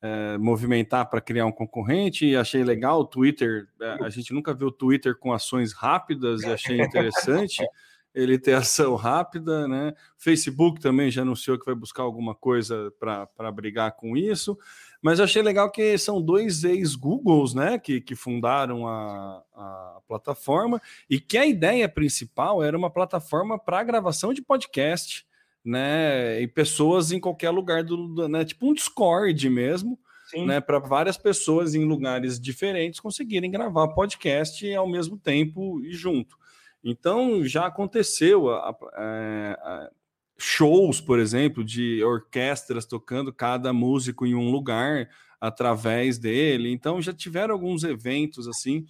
[0.00, 4.54] é, movimentar para criar um concorrente e achei legal o Twitter, é, a gente nunca
[4.54, 7.60] viu o Twitter com ações rápidas e achei interessante.
[8.14, 9.92] ele ter ação rápida, né?
[10.16, 14.56] Facebook também já anunciou que vai buscar alguma coisa para brigar com isso,
[15.04, 20.80] mas eu achei legal que são dois ex-Googles, né, que, que fundaram a, a plataforma
[21.10, 25.26] e que a ideia principal era uma plataforma para gravação de podcast,
[25.62, 29.98] né, e pessoas em qualquer lugar do, né, tipo um Discord mesmo,
[30.30, 30.46] Sim.
[30.46, 36.34] né, para várias pessoas em lugares diferentes conseguirem gravar podcast ao mesmo tempo e junto.
[36.82, 39.90] Então já aconteceu a, a, é, a,
[40.38, 45.08] shows, por exemplo, de orquestras tocando cada músico em um lugar
[45.40, 46.70] através dele.
[46.70, 48.86] Então já tiveram alguns eventos assim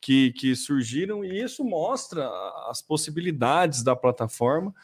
[0.00, 2.28] que, que surgiram e isso mostra
[2.68, 4.74] as possibilidades da plataforma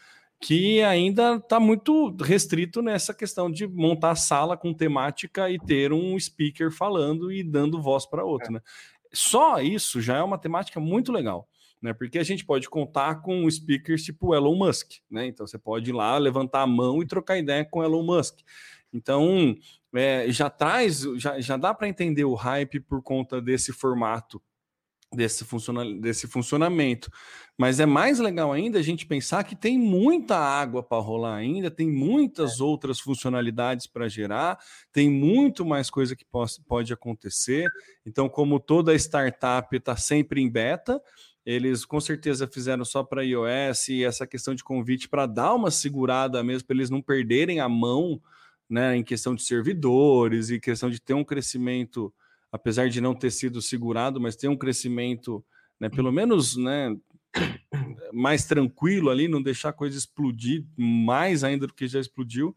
[0.40, 6.18] que ainda está muito restrito nessa questão de montar sala com temática e ter um
[6.18, 8.55] speaker falando e dando voz para outro, é.
[8.55, 8.61] né?
[9.14, 11.48] Só isso já é uma temática muito legal
[11.83, 11.92] né?
[11.92, 15.27] Porque a gente pode contar com speakers tipo Elon Musk, né?
[15.27, 18.38] Então você pode ir lá, levantar a mão e trocar ideia com Elon Musk.
[18.92, 19.57] Então
[19.92, 24.40] é, já traz, já, já dá para entender o hype por conta desse formato,
[25.12, 27.11] desse, funciona, desse funcionamento.
[27.59, 31.71] Mas é mais legal ainda a gente pensar que tem muita água para rolar ainda,
[31.71, 32.62] tem muitas é.
[32.62, 34.59] outras funcionalidades para gerar,
[34.92, 37.68] tem muito mais coisa que pode, pode acontecer.
[38.07, 41.01] Então, como toda startup está sempre em beta,
[41.45, 45.71] eles com certeza fizeram só para iOS e essa questão de convite para dar uma
[45.71, 48.21] segurada mesmo, para eles não perderem a mão
[48.71, 52.13] né, em questão de servidores e questão de ter um crescimento,
[52.51, 55.45] apesar de não ter sido segurado, mas ter um crescimento,
[55.79, 56.97] né, pelo menos né,
[58.13, 62.55] mais tranquilo ali, não deixar a coisa explodir mais ainda do que já explodiu.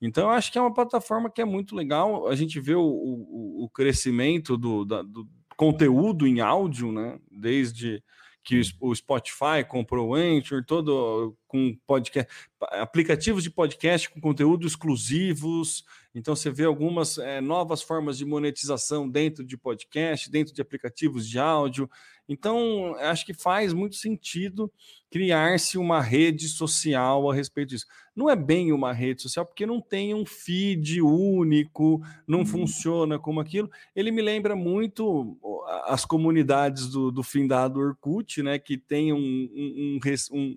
[0.00, 2.28] Então, eu acho que é uma plataforma que é muito legal.
[2.28, 7.18] A gente vê o, o, o crescimento do, da, do conteúdo em áudio, né?
[7.30, 8.02] Desde
[8.44, 12.30] que o Spotify comprou o Anchor, todo com podcast,
[12.60, 15.82] aplicativos de podcast com conteúdo exclusivos.
[16.14, 21.26] Então você vê algumas é, novas formas de monetização dentro de podcast, dentro de aplicativos
[21.26, 21.88] de áudio.
[22.28, 24.72] Então acho que faz muito sentido
[25.10, 27.86] criar-se uma rede social a respeito disso.
[28.16, 32.46] Não é bem uma rede social porque não tem um feed único, não hum.
[32.46, 33.70] funciona como aquilo.
[33.94, 35.36] Ele me lembra muito
[35.84, 40.56] as comunidades do, do findado Orkut, né, que tem um, um, um, um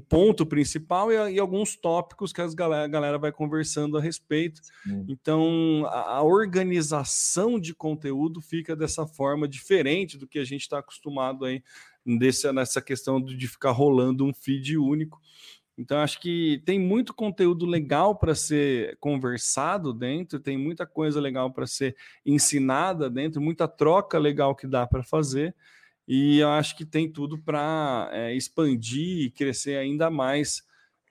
[0.00, 4.60] ponto principal e, e, alguns tópicos que as galera, a galera vai conversando a respeito.
[5.08, 10.78] Então, a, a, organização de conteúdo fica dessa forma diferente do que a gente está
[10.78, 11.62] acostumado aí
[12.04, 15.20] desse, nessa questão de ficar rolando um feed único.
[15.78, 21.52] Então, acho que tem muito conteúdo legal para ser conversado dentro, tem muita coisa legal
[21.52, 21.94] para ser
[22.24, 25.54] ensinada dentro, muita troca legal que dá para fazer.
[26.06, 30.62] E eu acho que tem tudo para é, expandir e crescer ainda mais.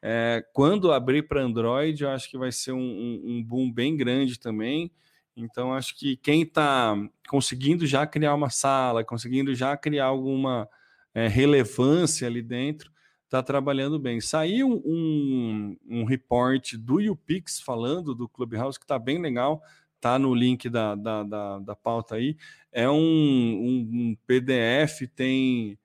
[0.01, 3.97] É, quando abrir para Android, eu acho que vai ser um, um, um boom bem
[3.97, 4.91] grande também.
[5.35, 6.95] Então, acho que quem está
[7.27, 10.69] conseguindo já criar uma sala, conseguindo já criar alguma
[11.13, 12.89] é, relevância ali dentro,
[13.25, 14.21] está trabalhando bem.
[14.21, 19.61] Saiu um, um report do UPix falando do Clubhouse, que está bem legal,
[20.05, 22.37] tá no link da, da, da, da pauta aí.
[22.71, 25.79] É um, um, um PDF, tem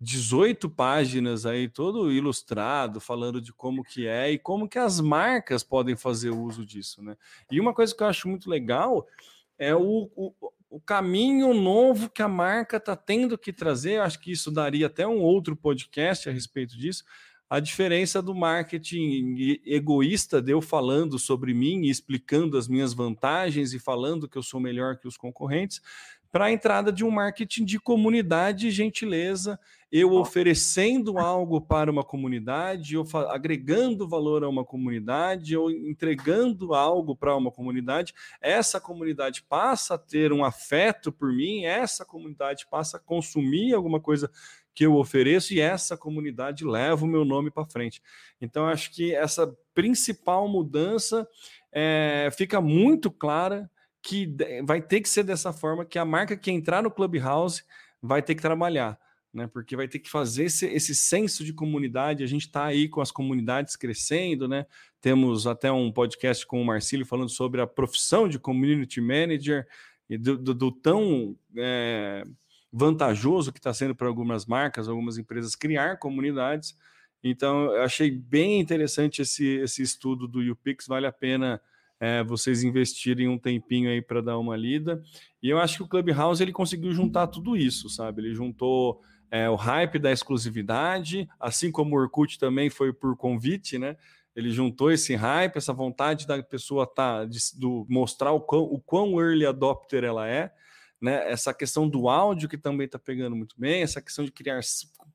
[0.00, 5.62] 18 páginas aí, todo ilustrado, falando de como que é e como que as marcas
[5.62, 7.18] podem fazer uso disso, né?
[7.50, 9.06] E uma coisa que eu acho muito legal
[9.58, 10.32] é o, o,
[10.70, 13.98] o caminho novo que a marca está tendo que trazer.
[13.98, 17.04] Eu acho que isso daria até um outro podcast a respeito disso.
[17.48, 23.72] A diferença do marketing egoísta de eu falando sobre mim e explicando as minhas vantagens
[23.72, 25.80] e falando que eu sou melhor que os concorrentes,
[26.32, 29.58] para a entrada de um marketing de comunidade e gentileza,
[29.92, 37.14] eu oferecendo algo para uma comunidade, eu agregando valor a uma comunidade, eu entregando algo
[37.14, 42.96] para uma comunidade, essa comunidade passa a ter um afeto por mim, essa comunidade passa
[42.96, 44.30] a consumir alguma coisa
[44.76, 48.02] que eu ofereço e essa comunidade leva o meu nome para frente.
[48.38, 51.26] Então, acho que essa principal mudança
[51.72, 53.70] é, fica muito clara
[54.02, 54.30] que
[54.64, 57.64] vai ter que ser dessa forma que a marca que entrar no Clubhouse
[58.02, 59.00] vai ter que trabalhar,
[59.32, 59.46] né?
[59.46, 62.22] Porque vai ter que fazer esse, esse senso de comunidade.
[62.22, 64.66] A gente está aí com as comunidades crescendo, né?
[65.00, 69.66] Temos até um podcast com o Marcílio falando sobre a profissão de community manager
[70.08, 72.24] e do, do, do tão é,
[72.72, 76.76] vantajoso que está sendo para algumas marcas, algumas empresas criar comunidades.
[77.22, 81.60] Então, eu achei bem interessante esse, esse estudo do UPix, vale a pena
[81.98, 85.02] é, vocês investirem um tempinho aí para dar uma lida.
[85.42, 88.22] E eu acho que o Clubhouse ele conseguiu juntar tudo isso, sabe?
[88.22, 89.00] Ele juntou
[89.30, 93.96] é, o hype da exclusividade, assim como o Orkut também foi por convite, né?
[94.34, 98.78] Ele juntou esse hype, essa vontade da pessoa tá, de, do, mostrar o quão, o
[98.78, 100.52] quão early adopter ela é,
[101.00, 101.30] né?
[101.30, 104.60] Essa questão do áudio que também está pegando muito bem, essa questão de criar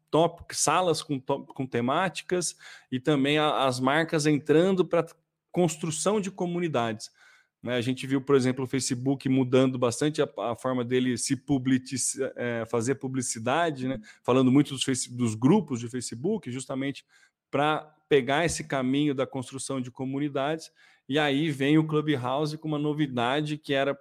[0.09, 2.55] top, salas com, top, com temáticas
[2.91, 5.05] e também a, as marcas entrando para
[5.51, 7.09] construção de comunidades.
[7.61, 7.75] Né?
[7.75, 12.17] A gente viu, por exemplo, o Facebook mudando bastante a, a forma dele se publici,
[12.35, 13.99] é, fazer publicidade, né?
[14.23, 17.05] falando muito dos, dos grupos de Facebook, justamente
[17.49, 20.71] para pegar esse caminho da construção de comunidades.
[21.07, 23.97] E aí vem o Clubhouse com uma novidade que era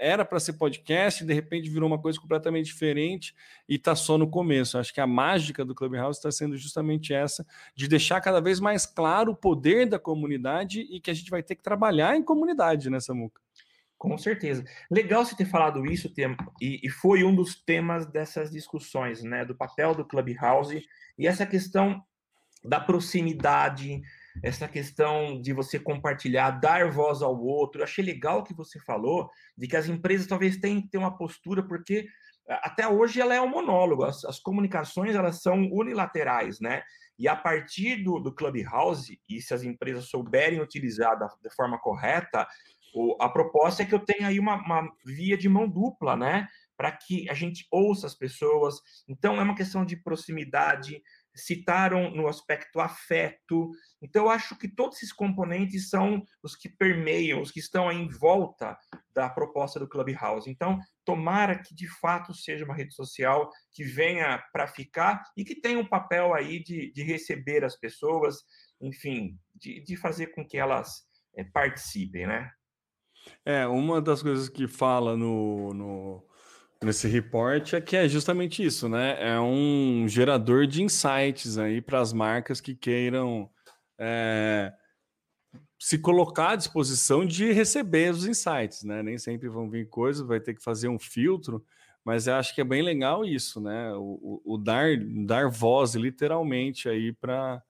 [0.00, 3.34] era para ser podcast, de repente virou uma coisa completamente diferente
[3.68, 4.78] e está só no começo.
[4.78, 8.86] Acho que a mágica do Clubhouse está sendo justamente essa, de deixar cada vez mais
[8.86, 12.88] claro o poder da comunidade e que a gente vai ter que trabalhar em comunidade
[12.88, 13.40] nessa muca.
[13.98, 14.64] Com certeza.
[14.90, 16.10] Legal você ter falado isso,
[16.58, 19.44] e, e foi um dos temas dessas discussões, né?
[19.44, 20.82] Do papel do Clubhouse
[21.18, 22.02] e essa questão
[22.64, 24.00] da proximidade,
[24.42, 27.80] essa questão de você compartilhar, dar voz ao outro.
[27.80, 31.16] Eu achei legal que você falou de que as empresas talvez tenham que ter uma
[31.16, 32.06] postura, porque
[32.48, 36.82] até hoje ela é um monólogo, as, as comunicações elas são unilaterais, né?
[37.18, 41.78] E a partir do, do Clubhouse, e se as empresas souberem utilizar da, da forma
[41.78, 42.46] correta,
[42.94, 46.48] o, a proposta é que eu tenha aí uma, uma via de mão dupla, né?
[46.76, 48.76] Para que a gente ouça as pessoas.
[49.06, 51.02] Então, é uma questão de proximidade,
[51.34, 53.70] citaram no aspecto afeto.
[54.02, 58.08] Então, eu acho que todos esses componentes são os que permeiam, os que estão em
[58.08, 58.76] volta
[59.14, 60.50] da proposta do Clubhouse.
[60.50, 65.60] Então, tomara que de fato seja uma rede social que venha para ficar e que
[65.60, 68.36] tenha um papel aí de, de receber as pessoas,
[68.80, 71.04] enfim, de, de fazer com que elas
[71.36, 72.50] é, participem, né?
[73.44, 76.29] É, uma das coisas que fala no, no
[76.82, 79.16] nesse report é que é justamente isso, né?
[79.20, 83.50] É um gerador de insights aí para as marcas que queiram
[83.98, 84.72] é,
[85.78, 89.02] se colocar à disposição de receber os insights, né?
[89.02, 91.64] Nem sempre vão vir coisas, vai ter que fazer um filtro,
[92.04, 93.92] mas eu acho que é bem legal isso, né?
[93.94, 94.88] O, o, o dar,
[95.26, 97.62] dar voz literalmente aí para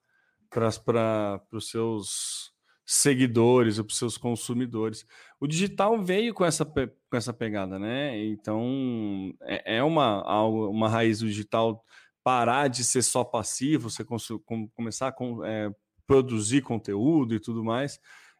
[1.51, 2.50] os seus
[2.91, 5.05] seguidores ou para os seus consumidores.
[5.39, 8.21] O digital veio com essa, com essa pegada, né?
[8.25, 11.85] Então é, é uma, uma raiz do digital
[12.21, 15.71] parar de ser só passivo, você com, começar a é,
[16.05, 17.97] produzir conteúdo e tudo mais.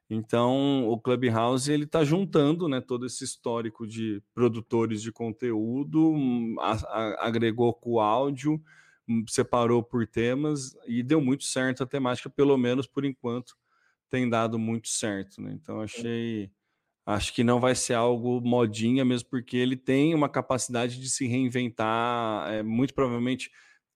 [0.09, 6.13] Então o Clubhouse ele está juntando, né, todo esse histórico de produtores de conteúdo,
[6.59, 8.61] a, a, agregou com o áudio
[9.27, 13.55] separou por temas e deu muito certo a temática, pelo menos por enquanto
[14.11, 15.53] tem dado muito certo, né?
[15.53, 16.51] Então achei
[17.05, 21.25] acho que não vai ser algo modinha mesmo porque ele tem uma capacidade de se
[21.25, 23.49] reinventar, é, muito provavelmente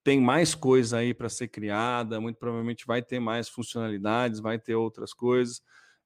[0.04, 4.76] tem mais coisa aí para ser criada, muito provavelmente vai ter mais funcionalidades, vai ter
[4.76, 5.62] outras coisas.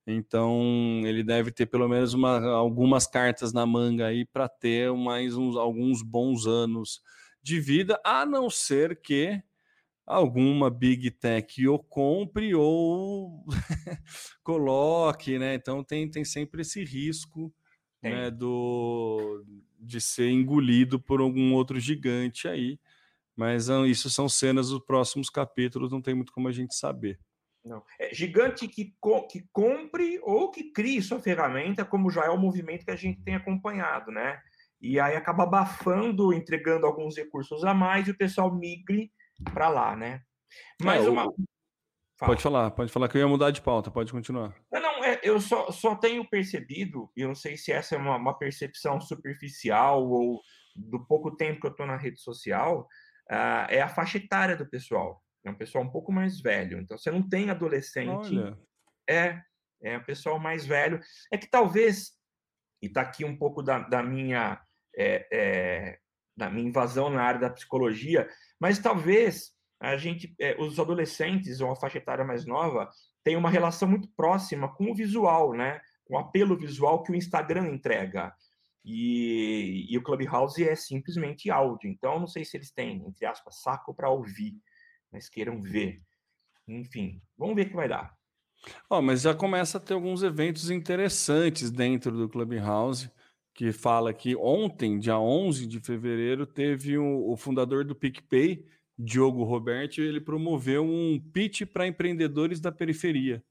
[0.08, 5.36] Então, ele deve ter pelo menos uma, algumas cartas na manga aí para ter mais
[5.36, 7.02] uns, alguns bons anos
[7.44, 9.42] de vida, a não ser que
[10.10, 13.46] alguma big tech o compre ou
[14.44, 15.54] coloque, né?
[15.54, 17.54] Então tem, tem sempre esse risco
[18.02, 19.46] né, do,
[19.80, 22.80] de ser engolido por algum outro gigante aí.
[23.36, 27.20] Mas ah, isso são cenas dos próximos capítulos, não tem muito como a gente saber.
[27.64, 27.84] Não.
[28.00, 32.38] É gigante que, co que compre ou que crie sua ferramenta, como já é o
[32.38, 34.42] movimento que a gente tem acompanhado, né?
[34.82, 39.12] E aí acaba abafando, entregando alguns recursos a mais e o pessoal migre
[39.54, 40.22] para lá, né?
[40.82, 41.24] Mas é, uma.
[42.18, 42.32] Fala.
[42.32, 44.54] Pode falar, pode falar que eu ia mudar de pauta, pode continuar.
[44.72, 47.98] Não, não, é, eu só, só tenho percebido, e eu não sei se essa é
[47.98, 50.42] uma, uma percepção superficial ou
[50.76, 52.82] do pouco tempo que eu estou na rede social,
[53.32, 55.24] uh, é a faixa etária do pessoal.
[55.46, 56.80] É um pessoal um pouco mais velho.
[56.80, 58.38] Então, você não tem adolescente.
[58.38, 58.58] Olha.
[59.10, 59.42] É,
[59.82, 61.00] é um pessoal mais velho.
[61.32, 62.12] É que talvez,
[62.82, 64.62] e está aqui um pouco da, da minha
[64.96, 66.00] é, é,
[66.40, 68.28] da minha invasão na área da psicologia,
[68.60, 72.90] mas talvez a gente, é, os adolescentes ou a faixa etária mais nova
[73.24, 75.80] tem uma relação muito próxima com o visual, né?
[76.06, 78.34] Com o apelo visual que o Instagram entrega.
[78.84, 81.90] E, e o Clubhouse é simplesmente áudio.
[81.90, 84.56] Então, não sei se eles têm, entre aspas, saco para ouvir,
[85.12, 86.02] mas queiram ver.
[86.68, 88.18] Enfim, vamos ver o que vai dar.
[88.90, 93.10] Oh, mas já começa a ter alguns eventos interessantes dentro do Clubhouse,
[93.60, 98.66] que fala que ontem, dia 11 de fevereiro, teve o, o fundador do PicPay,
[98.98, 103.44] Diogo Roberto, ele promoveu um pitch para empreendedores da periferia.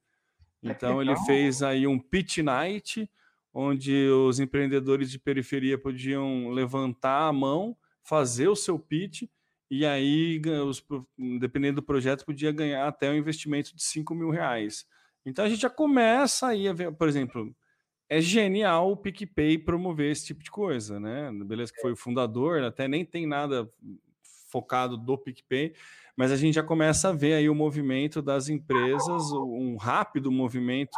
[0.63, 3.07] Então ele fez aí um pitch night,
[3.53, 9.25] onde os empreendedores de periferia podiam levantar a mão, fazer o seu pitch,
[9.71, 10.83] e aí, os,
[11.39, 14.87] dependendo do projeto, podia ganhar até um investimento de 5 mil reais.
[15.27, 17.55] Então a gente já começa aí a ver, por exemplo,
[18.09, 21.31] é genial o PicPay promover esse tipo de coisa, né?
[21.45, 23.71] Beleza que foi o fundador, até nem tem nada
[24.51, 25.75] focado do PicPay,
[26.17, 30.97] mas a gente já começa a ver aí o movimento das empresas, um rápido movimento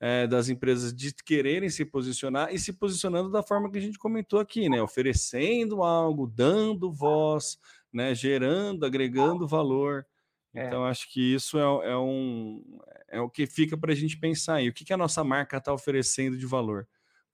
[0.00, 3.98] é, das empresas de quererem se posicionar e se posicionando da forma que a gente
[3.98, 4.82] comentou aqui, né?
[4.82, 7.58] Oferecendo algo, dando voz,
[7.92, 8.14] né?
[8.14, 10.06] Gerando, agregando valor.
[10.54, 10.66] É.
[10.66, 12.80] Então, acho que isso é, é, um,
[13.10, 14.68] é o que fica para a gente pensar aí.
[14.68, 16.86] O que, que a nossa marca está oferecendo de valor?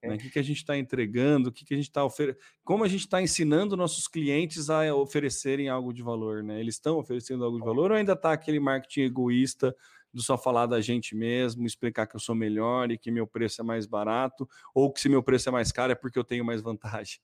[0.02, 0.14] Né?
[0.14, 2.84] O que, que a gente está entregando, o que, que a gente está oferecendo, como
[2.84, 6.60] a gente está ensinando nossos clientes a oferecerem algo de valor, né?
[6.60, 9.74] Eles estão oferecendo algo de valor ou ainda está aquele marketing egoísta
[10.12, 13.60] do só falar da gente mesmo, explicar que eu sou melhor e que meu preço
[13.60, 16.44] é mais barato, ou que se meu preço é mais caro é porque eu tenho
[16.44, 17.18] mais vantagem?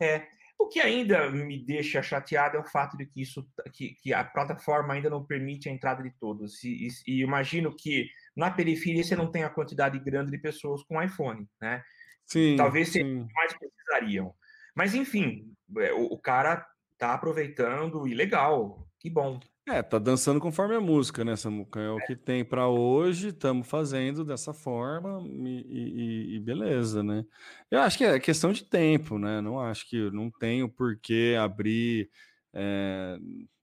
[0.00, 0.28] É,
[0.58, 4.24] o que ainda me deixa chateado é o fato de que isso, que, que a
[4.24, 6.64] plataforma ainda não permite a entrada de todos.
[6.64, 10.82] E, e, e, imagino que na periferia você não tem a quantidade grande de pessoas
[10.82, 11.82] com iPhone, né?
[12.26, 12.56] Sim.
[12.56, 13.26] Talvez sim.
[13.34, 14.34] mais precisariam.
[14.74, 16.66] Mas enfim, é, o, o cara
[16.98, 19.38] tá aproveitando e legal, que bom.
[19.70, 21.78] É, tá dançando conforme a música, né, Samuca?
[21.78, 27.22] É o que tem para hoje, estamos fazendo dessa forma e, e, e, beleza, né?
[27.70, 29.42] Eu acho que é questão de tempo, né?
[29.42, 32.08] Não acho que não tenho por que abrir.
[32.54, 33.18] É,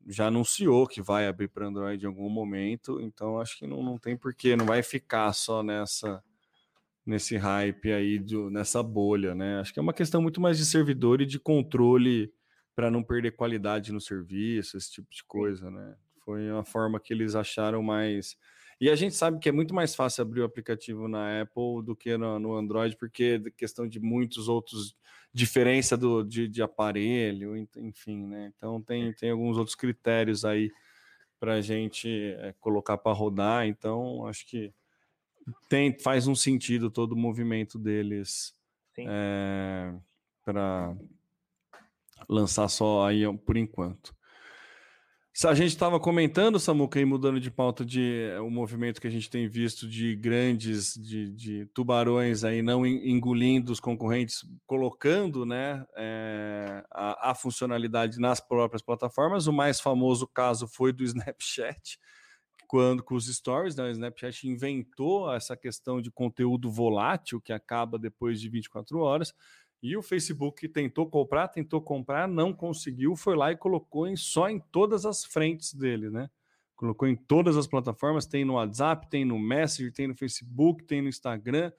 [0.07, 3.97] já anunciou que vai abrir para Android em algum momento, então acho que não, não
[3.97, 6.23] tem porquê, não vai ficar só nessa
[7.03, 9.59] nesse hype aí, do, nessa bolha, né?
[9.59, 12.31] Acho que é uma questão muito mais de servidor e de controle
[12.75, 15.95] para não perder qualidade no serviço, esse tipo de coisa, né?
[16.23, 18.37] Foi uma forma que eles acharam mais.
[18.81, 21.95] E a gente sabe que é muito mais fácil abrir o aplicativo na Apple do
[21.95, 24.95] que no, no Android, porque é questão de muitos outros
[25.35, 28.53] diferença do, de, de aparelho, enfim, né?
[28.55, 30.71] Então tem, tem alguns outros critérios aí
[31.37, 32.09] para a gente
[32.39, 33.67] é, colocar para rodar.
[33.67, 34.73] Então acho que
[35.67, 38.55] tem faz um sentido todo o movimento deles
[38.97, 39.93] é,
[40.45, 40.95] para
[42.29, 44.15] lançar só aí por enquanto.
[45.43, 49.11] A gente estava comentando, Samuca, e mudando de pauta de é, o movimento que a
[49.11, 55.85] gente tem visto de grandes, de, de tubarões aí não engolindo os concorrentes, colocando né,
[55.97, 59.45] é, a, a, funcionalidade nas próprias plataformas.
[59.45, 61.99] O mais famoso caso foi do Snapchat,
[62.65, 67.99] quando com os stories, né, o Snapchat inventou essa questão de conteúdo volátil que acaba
[67.99, 69.33] depois de 24 horas
[69.85, 74.49] E o Facebook tentou comprar, tentou comprar, não conseguiu, foi lá e colocou em, só
[74.49, 76.27] em todas as frentes dele, né?
[76.75, 81.03] Colocou em todas as plataformas, tem no WhatsApp, tem no Messenger, tem no Facebook, tem
[81.03, 81.71] no Instagram,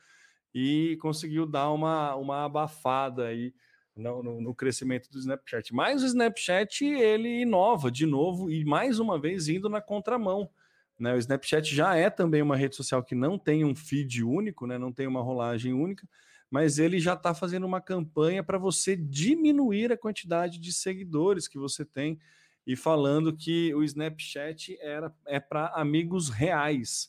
[0.54, 3.52] e conseguiu dar uma, uma abafada aí
[3.96, 5.74] no, no, no, crescimento do Snapchat.
[5.74, 10.48] Mas o Snapchat ele inova de novo e mais uma vez indo na contramão.
[10.96, 11.12] Né?
[11.12, 14.78] O Snapchat já é também uma rede social que não tem um feed único, né?
[14.78, 16.08] não tem uma rolagem única,
[16.50, 21.58] mas ele já está fazendo uma campanha para você diminuir a quantidade de seguidores que
[21.58, 22.18] você tem
[22.66, 27.08] e falando que o Snapchat era, é para amigos reais.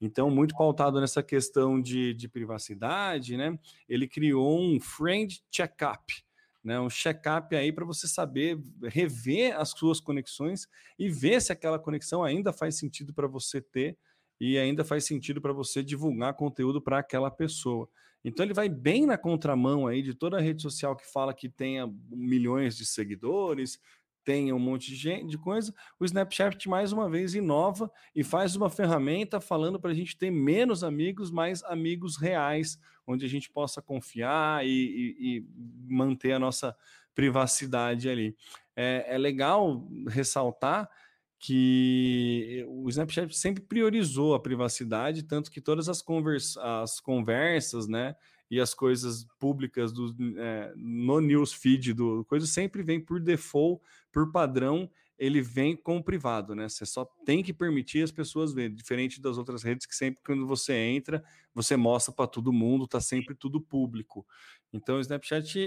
[0.00, 3.58] Então, muito pautado nessa questão de, de privacidade, né?
[3.88, 6.26] Ele criou um friend checkup,
[6.62, 6.78] né?
[6.78, 10.66] Um check-up aí para você saber rever as suas conexões
[10.98, 13.96] e ver se aquela conexão ainda faz sentido para você ter
[14.38, 17.88] e ainda faz sentido para você divulgar conteúdo para aquela pessoa.
[18.26, 21.48] Então ele vai bem na contramão aí de toda a rede social que fala que
[21.48, 23.78] tenha milhões de seguidores,
[24.24, 28.56] tenha um monte de, gente, de coisa, o Snapchat mais uma vez inova e faz
[28.56, 33.48] uma ferramenta falando para a gente ter menos amigos, mais amigos reais, onde a gente
[33.48, 35.46] possa confiar e, e, e
[35.88, 36.76] manter a nossa
[37.14, 38.36] privacidade ali.
[38.74, 40.90] É, é legal ressaltar
[41.38, 48.16] que o Snapchat sempre priorizou a privacidade, tanto que todas as, convers as conversas, né,
[48.50, 53.82] e as coisas públicas do, é, no newsfeed do coisa sempre vem por default,
[54.12, 56.68] por padrão, ele vem com o privado, né?
[56.68, 60.46] Você só tem que permitir as pessoas verem, diferente das outras redes que sempre quando
[60.46, 61.24] você entra,
[61.54, 64.26] você mostra para todo mundo, tá sempre tudo público.
[64.72, 65.58] Então, o Snapchat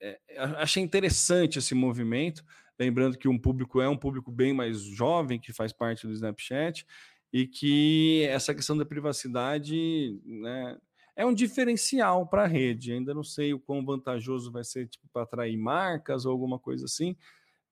[0.00, 2.42] é, é, achei interessante esse movimento,
[2.78, 6.86] lembrando que um público é um público bem mais jovem que faz parte do Snapchat
[7.32, 10.78] e que essa questão da privacidade, né,
[11.16, 12.92] é um diferencial para a rede.
[12.92, 16.84] Ainda não sei o quão vantajoso vai ser tipo, para atrair marcas ou alguma coisa
[16.84, 17.16] assim,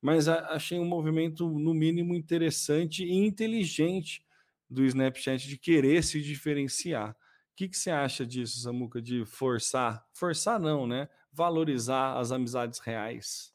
[0.01, 4.25] mas achei um movimento, no mínimo, interessante e inteligente
[4.69, 7.13] do Snapchat de querer se diferenciar.
[7.13, 10.05] O que, que você acha disso, Samuca, de forçar?
[10.13, 11.09] Forçar não, né?
[11.33, 13.55] Valorizar as amizades reais.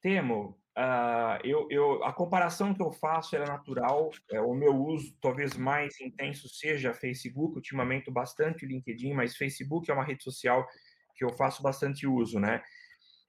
[0.00, 4.10] Temo, Uh, eu, eu, a comparação que eu faço é natural.
[4.30, 7.56] É, o meu uso talvez mais intenso seja Facebook.
[7.56, 10.66] Ultimamente, bastante LinkedIn, mas Facebook é uma rede social
[11.14, 12.62] que eu faço bastante uso, né?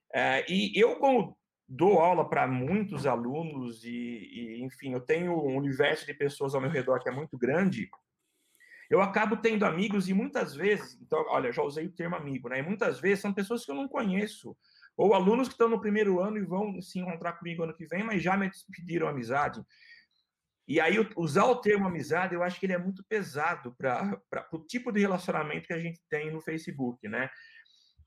[0.10, 1.38] Uh, e eu, como
[1.68, 6.62] dou aula para muitos alunos e, e, enfim, eu tenho um universo de pessoas ao
[6.62, 7.90] meu redor que é muito grande.
[8.90, 12.60] Eu acabo tendo amigos e muitas vezes, então, olha, já usei o termo amigo, né?
[12.60, 14.56] E muitas vezes são pessoas que eu não conheço
[14.98, 18.04] ou alunos que estão no primeiro ano e vão se encontrar comigo ano que vem,
[18.04, 19.64] mas já me pediram amizade.
[20.68, 24.20] E aí, usar o termo amizade, eu acho que ele é muito pesado para
[24.52, 27.30] o tipo de relacionamento que a gente tem no Facebook, né?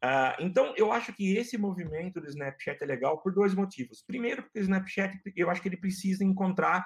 [0.03, 4.03] Uh, então, eu acho que esse movimento do Snapchat é legal por dois motivos.
[4.03, 6.84] Primeiro, porque o Snapchat, eu acho que ele precisa encontrar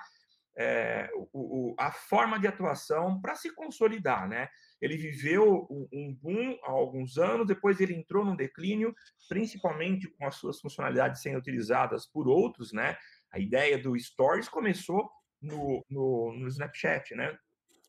[0.56, 4.48] é, o, o, a forma de atuação para se consolidar, né?
[4.80, 8.94] Ele viveu um boom há alguns anos, depois ele entrou num declínio,
[9.28, 12.96] principalmente com as suas funcionalidades sendo utilizadas por outros, né?
[13.32, 17.36] A ideia do Stories começou no, no, no Snapchat, né?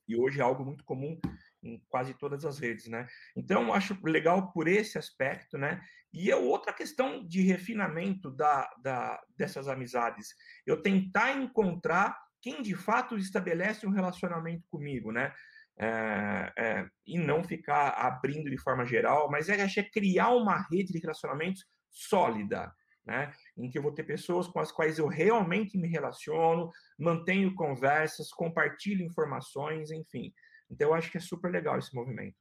[0.08, 1.20] E hoje é algo muito comum
[1.62, 3.08] em quase todas as redes, né?
[3.36, 5.82] Então, acho legal por esse aspecto, né?
[6.14, 10.36] E é outra questão de refinamento da, da, dessas amizades.
[10.66, 15.34] Eu tentar encontrar quem de fato estabelece um relacionamento comigo, né?
[15.76, 20.94] É, é, e não ficar abrindo de forma geral, mas é, é criar uma rede
[20.94, 22.72] de relacionamentos sólida,
[23.06, 23.34] né?
[23.58, 26.70] Em que eu vou ter pessoas com as quais eu realmente me relaciono,
[27.00, 30.32] mantenho conversas, compartilho informações, enfim.
[30.70, 32.36] Então eu acho que é super legal esse movimento.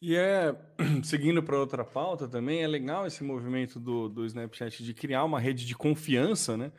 [0.00, 0.54] E é,
[1.02, 5.40] seguindo para outra pauta também, é legal esse movimento do, do Snapchat de criar uma
[5.40, 6.70] rede de confiança, né?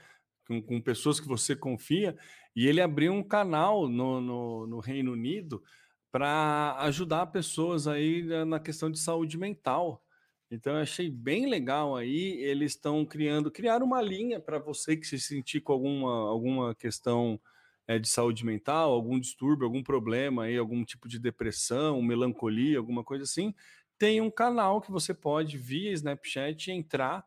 [0.52, 2.18] Com, com, pessoas que você confia,
[2.54, 5.64] e ele abriu um canal no, no, no Reino Unido
[6.12, 10.04] para ajudar pessoas aí na questão de saúde mental.
[10.50, 12.34] Então eu achei bem legal aí.
[12.42, 17.40] Eles estão criando, criaram uma linha para você que se sentir com alguma, alguma questão
[17.88, 23.06] é, de saúde mental, algum distúrbio, algum problema aí, algum tipo de depressão, melancolia, alguma
[23.06, 23.56] coisa assim.
[23.98, 27.24] Tem um canal que você pode, via Snapchat, entrar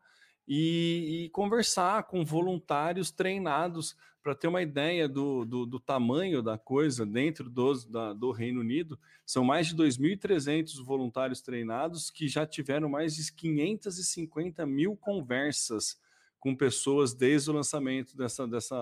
[0.47, 6.57] e, e conversar com voluntários treinados para ter uma ideia do, do, do, tamanho da
[6.57, 8.99] coisa dentro dos, da, do Reino Unido.
[9.23, 15.99] São mais de 2.300 voluntários treinados que já tiveram mais de 550 mil conversas
[16.39, 18.75] com pessoas desde o lançamento dessa, dessa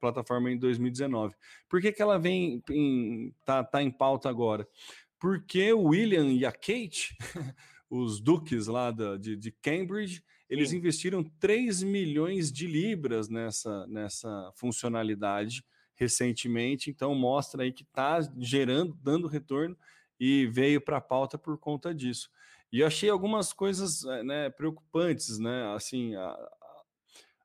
[0.00, 1.34] plataforma em 2019.
[1.68, 4.68] Por que, que ela vem em, tá, tá em pauta agora?
[5.18, 7.16] Porque o William e a Kate
[7.88, 10.76] os duques lá da, de, de Cambridge, eles Sim.
[10.76, 18.92] investiram 3 milhões de libras nessa, nessa funcionalidade recentemente, então mostra aí que está gerando,
[19.02, 19.74] dando retorno
[20.20, 22.28] e veio para a pauta por conta disso.
[22.70, 25.74] E eu achei algumas coisas né, preocupantes, né?
[25.74, 26.50] Assim, a,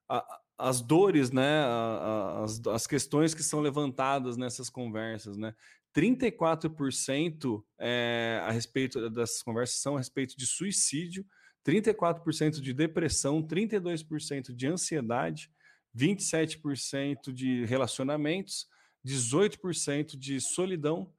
[0.06, 1.60] a, as dores, né?
[1.60, 5.54] A, as, as questões que são levantadas nessas conversas, né?
[5.96, 11.24] 34% é, a respeito dessas conversas são a respeito de suicídio,
[11.68, 15.50] 34% de depressão, 32% de ansiedade,
[15.94, 18.66] 27% de relacionamentos,
[19.06, 21.12] 18% de solidão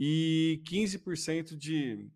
[0.00, 2.10] e 15% de,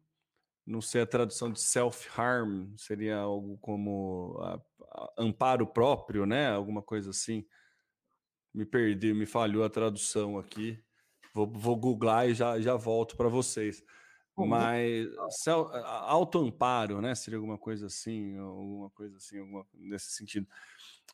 [0.66, 6.48] não sei a tradução de self-harm, seria algo como a, a, amparo próprio, né?
[6.48, 7.46] Alguma coisa assim.
[8.52, 10.82] Me perdi, me falhou a tradução aqui.
[11.32, 13.80] Vou, vou googlar e já, já volto para vocês.
[14.44, 15.08] Mas
[16.06, 17.14] autoamparo, né?
[17.14, 20.46] Seria alguma coisa assim, alguma coisa assim, alguma, nesse sentido.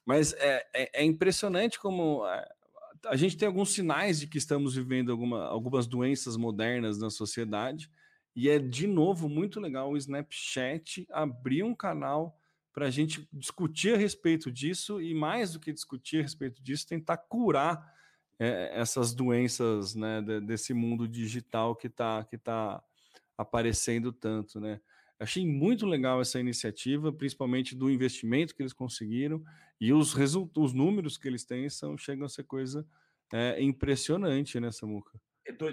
[0.04, 2.48] Mas é, é, é impressionante como é,
[3.06, 7.90] a gente tem alguns sinais de que estamos vivendo alguma, algumas doenças modernas na sociedade.
[8.34, 12.38] E é de novo muito legal o Snapchat abrir um canal
[12.72, 16.86] para a gente discutir a respeito disso e mais do que discutir a respeito disso,
[16.86, 17.92] tentar curar
[18.38, 22.82] é, essas doenças né, desse mundo digital que está que tá
[23.36, 24.80] aparecendo tanto, né?
[25.18, 29.42] Achei muito legal essa iniciativa, principalmente do investimento que eles conseguiram
[29.80, 32.84] e os resultados, os números que eles têm são chegam a ser coisa
[33.32, 35.20] é, impressionante, né, Samuca?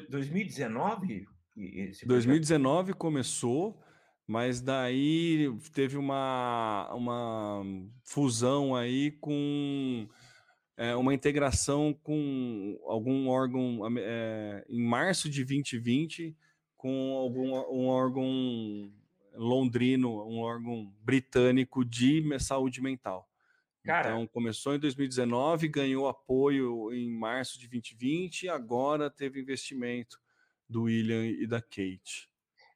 [0.09, 1.27] 2019?
[1.57, 3.81] Esse 2019 começou,
[4.27, 7.63] mas daí teve uma, uma
[8.03, 10.07] fusão aí com
[10.77, 16.37] é, uma integração com algum órgão é, em março de 2020
[16.79, 18.89] com algum um órgão
[19.33, 23.29] londrino, um órgão britânico de saúde mental.
[23.83, 30.17] Cara, então começou em 2019, ganhou apoio em março de 2020 e agora teve investimento
[30.69, 32.29] do William e da Kate.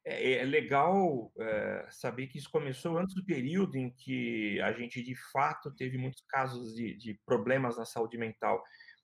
[0.05, 5.01] É, é legal é, saber que isso começou antes do período em que a gente
[5.01, 8.61] de fato teve muitos casos de, de problemas na saúde mental.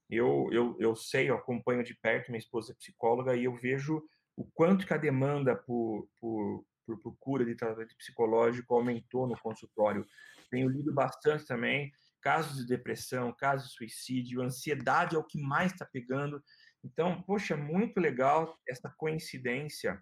[0.10, 4.04] Eu, eu, eu sei, eu acompanho de perto, minha esposa é psicóloga, e eu vejo
[4.40, 10.08] o quanto que a demanda por, por, por procura de tratamento psicológico aumentou no consultório.
[10.50, 15.74] Tenho lido bastante também casos de depressão, casos de suicídio, ansiedade é o que mais
[15.74, 16.42] está pegando.
[16.82, 20.02] Então, poxa, muito legal essa coincidência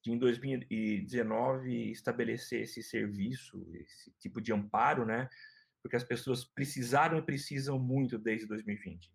[0.00, 5.28] de em 2019 estabelecer esse serviço, esse tipo de amparo, né?
[5.82, 9.12] Porque as pessoas precisaram e precisam muito desde 2020.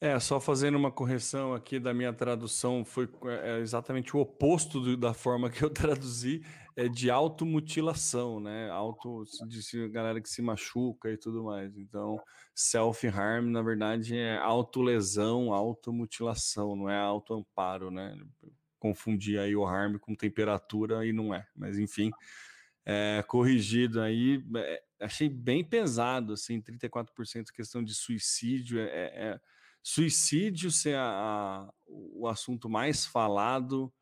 [0.00, 3.08] É, só fazendo uma correção aqui da minha tradução, foi
[3.42, 6.40] é, exatamente o oposto do, da forma que eu traduzi,
[6.76, 8.70] é de automutilação, né?
[8.70, 11.76] Auto, de galera que se machuca e tudo mais.
[11.76, 12.20] Então,
[12.54, 18.16] self-harm, na verdade, é autolesão, automutilação, não é autoamparo, né?
[18.78, 22.12] Confundir aí o harm com temperatura e não é, mas enfim,
[22.86, 29.40] é, corrigido aí, é, achei bem pesado, assim, 34% questão de suicídio, é, é
[29.82, 33.92] suicídio ser a, a, o assunto mais falado,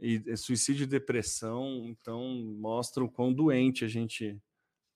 [0.00, 2.22] e é suicídio e depressão, então
[2.58, 4.38] mostra o quão doente a gente,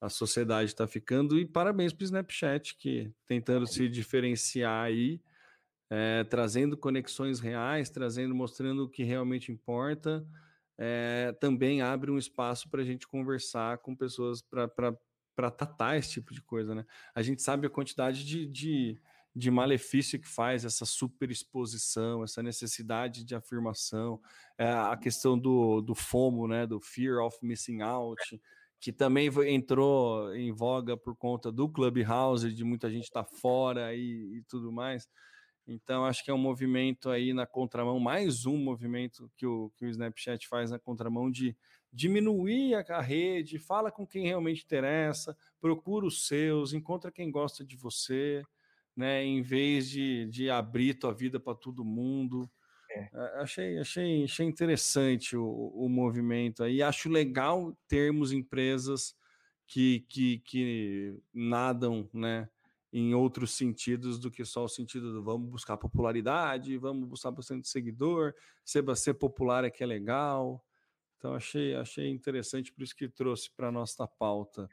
[0.00, 5.20] a sociedade está ficando, e parabéns para o Snapchat, que tentando se diferenciar aí,
[5.90, 10.26] é, trazendo conexões reais, trazendo, mostrando o que realmente importa,
[10.78, 16.32] é, também abre um espaço para a gente conversar com pessoas para tratar esse tipo
[16.32, 16.84] de coisa, né?
[17.14, 19.00] A gente sabe a quantidade de, de
[19.38, 24.20] de malefício que faz essa superexposição, essa necessidade de afirmação,
[24.58, 28.40] é, a questão do, do FOMO, né, do Fear of Missing Out,
[28.80, 33.94] que também entrou em voga por conta do Clubhouse, de muita gente estar tá fora
[33.94, 35.08] e, e tudo mais.
[35.68, 39.84] Então, acho que é um movimento aí na contramão, mais um movimento que o, que
[39.84, 41.56] o Snapchat faz na contramão de
[41.92, 47.64] diminuir a, a rede, fala com quem realmente interessa, procura os seus, encontra quem gosta
[47.64, 48.42] de você,
[48.98, 49.24] né?
[49.24, 52.50] Em vez de, de abrir tua vida para todo mundo.
[52.90, 53.08] É.
[53.36, 56.82] Achei, achei, achei interessante o, o movimento aí.
[56.82, 59.14] Acho legal termos empresas
[59.68, 62.48] que, que, que nadam, né?
[62.92, 67.68] Em outros sentidos do que só o sentido do vamos buscar popularidade, vamos buscar bastante
[67.68, 68.34] seguidor,
[68.64, 70.64] ser, ser popular é que é legal.
[71.18, 74.68] Então achei, achei interessante, por isso que trouxe para a nossa pauta.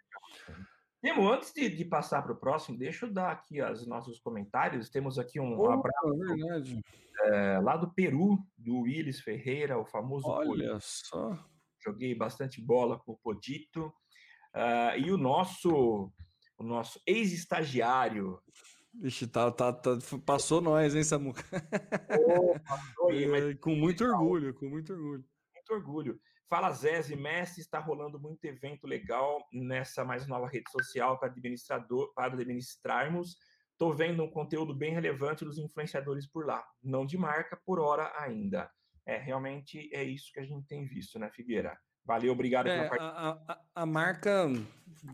[1.05, 4.89] Temo, antes de, de passar para o próximo, deixa eu dar aqui os nossos comentários.
[4.89, 6.81] Temos aqui um oh, abraço
[7.25, 10.25] é, lá do Peru, do Willis Ferreira, o famoso.
[10.27, 11.37] Olha só.
[11.79, 13.93] joguei bastante bola com o Podito.
[14.55, 16.11] Uh, e o nosso,
[16.57, 18.41] o nosso ex-estagiário.
[18.91, 19.91] Vixe, tá, tá, tá,
[20.25, 21.43] passou nós, hein, Samuca?
[22.27, 23.59] Oh, passou aí, mas...
[23.59, 25.23] Com muito orgulho, com muito orgulho.
[25.53, 26.19] Muito orgulho.
[26.47, 32.13] Fala Zé Messi, está rolando muito evento legal nessa mais nova rede social para administrador,
[32.13, 33.37] para administrarmos.
[33.71, 36.63] Estou vendo um conteúdo bem relevante dos influenciadores por lá.
[36.83, 38.69] Não de marca, por hora ainda.
[39.05, 41.77] É, realmente é isso que a gente tem visto, né, Figueira?
[42.05, 44.47] Valeu, obrigado é, pela a, a, a, marca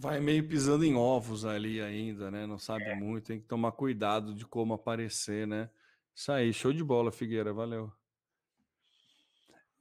[0.01, 2.45] vai meio pisando em ovos ali ainda, né?
[2.45, 2.95] Não sabe é.
[2.95, 5.69] muito, tem que tomar cuidado de como aparecer, né?
[6.13, 7.91] Isso aí, show de bola, Figueira, valeu.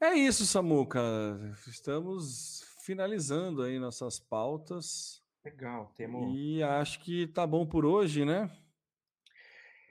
[0.02, 0.98] É isso, Samuca.
[1.66, 5.22] Estamos finalizando aí nossas pautas.
[5.44, 6.34] Legal, temos.
[6.34, 8.50] E acho que tá bom por hoje, né?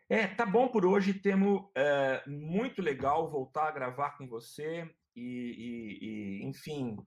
[0.10, 1.14] É, tá bom por hoje.
[1.14, 6.98] Temos é, muito legal voltar a gravar com você e, e, e enfim,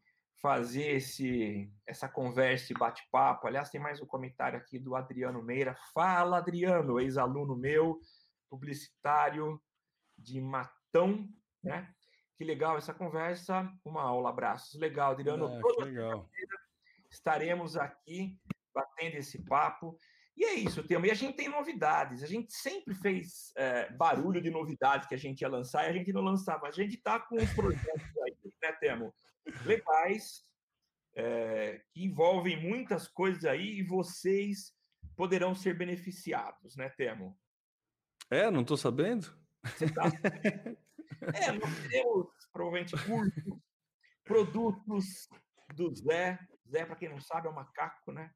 [0.40, 3.48] fazer esse, essa conversa e bate-papo.
[3.48, 5.76] Aliás, tem mais um comentário aqui do Adriano Meira.
[5.92, 7.98] Fala, Adriano, ex-aluno meu,
[8.48, 9.60] publicitário
[10.16, 11.28] de Matão,
[11.64, 11.92] né?
[12.42, 14.74] Que legal essa conversa, uma aula, abraços.
[14.74, 15.46] Legal, Adriano.
[15.46, 16.28] É, toda legal.
[17.08, 18.36] Estaremos aqui
[18.74, 19.96] batendo esse papo.
[20.36, 21.06] E é isso, Temo.
[21.06, 22.20] E a gente tem novidades.
[22.20, 25.92] A gente sempre fez é, barulho de novidades que a gente ia lançar e a
[25.92, 26.66] gente não lançava.
[26.66, 29.14] A gente está com projetos aí, né, Temo?
[29.64, 30.44] Legais,
[31.14, 34.74] é, que envolvem muitas coisas aí e vocês
[35.14, 37.38] poderão ser beneficiados, né, Temo?
[38.28, 39.32] É, não estou sabendo.
[39.62, 40.02] Você tá...
[41.34, 43.60] é, nós temos provavelmente cursos,
[44.24, 45.28] produtos
[45.74, 46.38] do Zé.
[46.70, 48.30] Zé, para quem não sabe, é um macaco, né?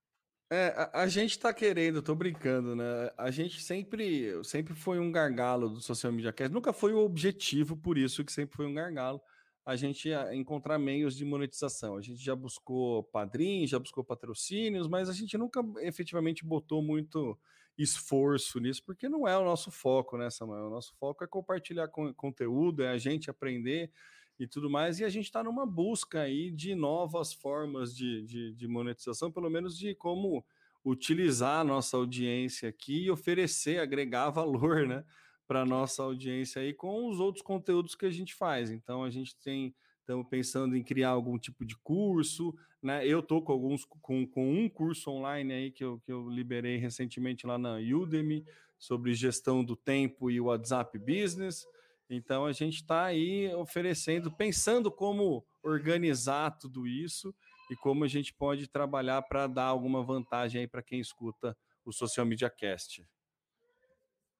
[0.50, 3.10] É, a, a gente tá querendo, tô brincando, né?
[3.16, 7.76] A gente sempre, sempre foi um gargalo do Social Media Cast, nunca foi o objetivo,
[7.76, 9.20] por isso que sempre foi um gargalo,
[9.64, 11.96] a gente encontrar meios de monetização.
[11.96, 17.36] A gente já buscou padrinhos, já buscou patrocínios, mas a gente nunca efetivamente botou muito
[17.78, 20.66] esforço nisso, porque não é o nosso foco, né, Samuel?
[20.66, 23.90] O nosso foco é compartilhar com, conteúdo, é a gente aprender
[24.38, 28.52] e tudo mais, e a gente está numa busca aí de novas formas de, de,
[28.54, 30.44] de, monetização, pelo menos de como
[30.84, 35.04] utilizar a nossa audiência aqui e oferecer, agregar valor, né,
[35.46, 38.70] para nossa audiência aí com os outros conteúdos que a gente faz.
[38.70, 39.74] Então a gente tem
[40.06, 43.04] estamos pensando em criar algum tipo de curso, né?
[43.04, 46.76] Eu estou com alguns com, com um curso online aí que eu, que eu liberei
[46.76, 48.46] recentemente lá na Udemy
[48.78, 51.66] sobre gestão do tempo e WhatsApp Business.
[52.08, 57.34] Então a gente está aí oferecendo, pensando como organizar tudo isso
[57.68, 61.92] e como a gente pode trabalhar para dar alguma vantagem aí para quem escuta o
[61.92, 63.04] Social Media Cast.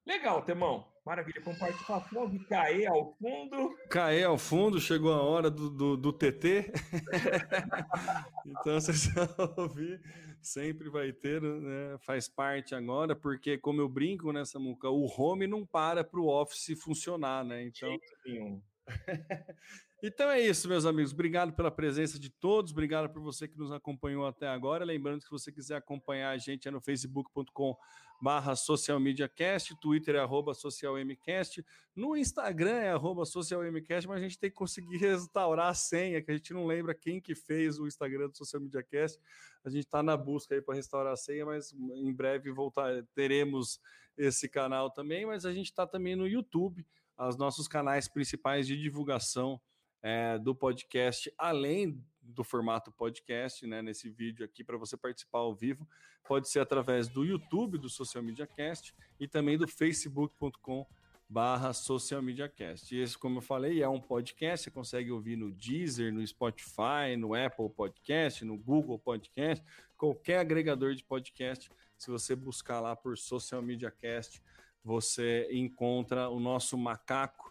[0.06, 0.86] Legal, Temão.
[1.04, 3.76] Maravilha, com participação de Caê ao fundo.
[3.90, 6.72] Caê ao fundo, chegou a hora do, do, do TT.
[8.46, 10.00] então vocês vão ouvir,
[10.40, 11.96] sempre vai ter, né?
[12.00, 16.28] faz parte agora, porque como eu brinco nessa muca, o home não para para o
[16.28, 17.62] office funcionar, né?
[17.64, 17.96] Então.
[18.24, 18.62] Sim,
[20.02, 21.12] então é isso, meus amigos.
[21.12, 22.72] Obrigado pela presença de todos.
[22.72, 24.84] Obrigado por você que nos acompanhou até agora.
[24.84, 27.76] Lembrando que se você quiser acompanhar a gente é no facebook.com
[28.20, 34.50] barra socialmediacast, Twitter é arroba socialmcast, no Instagram é arroba socialmcast, mas a gente tem
[34.50, 38.28] que conseguir restaurar a senha, que a gente não lembra quem que fez o Instagram
[38.28, 39.20] do Social Media Cast.
[39.64, 43.80] A gente está na busca aí para restaurar a senha, mas em breve voltar, teremos
[44.16, 46.86] esse canal também, mas a gente está também no YouTube,
[47.18, 49.60] os nossos canais principais de divulgação
[50.06, 55.52] é, do podcast, além do formato podcast, né, nesse vídeo aqui, para você participar ao
[55.52, 55.84] vivo,
[56.22, 60.86] pode ser através do YouTube do Social Media Cast e também do facebook.com
[61.28, 62.94] barra Social Media Cast.
[62.94, 67.16] E esse, como eu falei, é um podcast, você consegue ouvir no Deezer, no Spotify,
[67.18, 69.64] no Apple Podcast, no Google Podcast,
[69.96, 74.40] qualquer agregador de podcast, se você buscar lá por Social Media Cast,
[74.84, 77.45] você encontra o nosso macaco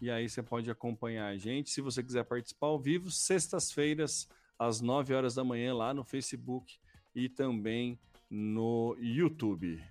[0.00, 1.70] e aí você pode acompanhar a gente.
[1.70, 4.28] Se você quiser participar ao vivo, sextas-feiras,
[4.58, 6.78] às 9 horas da manhã, lá no Facebook
[7.14, 7.98] e também
[8.30, 9.82] no YouTube.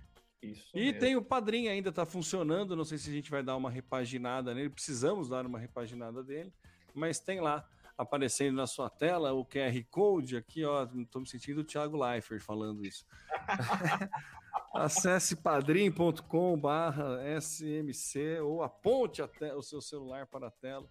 [0.42, 1.00] Isso e mesmo.
[1.00, 2.74] tem o padrinho ainda, está funcionando.
[2.74, 4.70] Não sei se a gente vai dar uma repaginada nele.
[4.70, 6.52] Precisamos dar uma repaginada dele,
[6.94, 7.68] mas tem lá
[8.00, 10.84] aparecendo na sua tela o QR Code aqui, ó.
[10.84, 13.04] Estou me sentindo o Thiago Leifert falando isso.
[14.74, 20.88] Acesse padrim.com barra SMC ou aponte o seu celular para a tela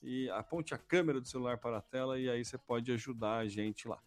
[0.00, 3.48] e aponte a câmera do celular para a tela e aí você pode ajudar a
[3.48, 3.98] gente lá.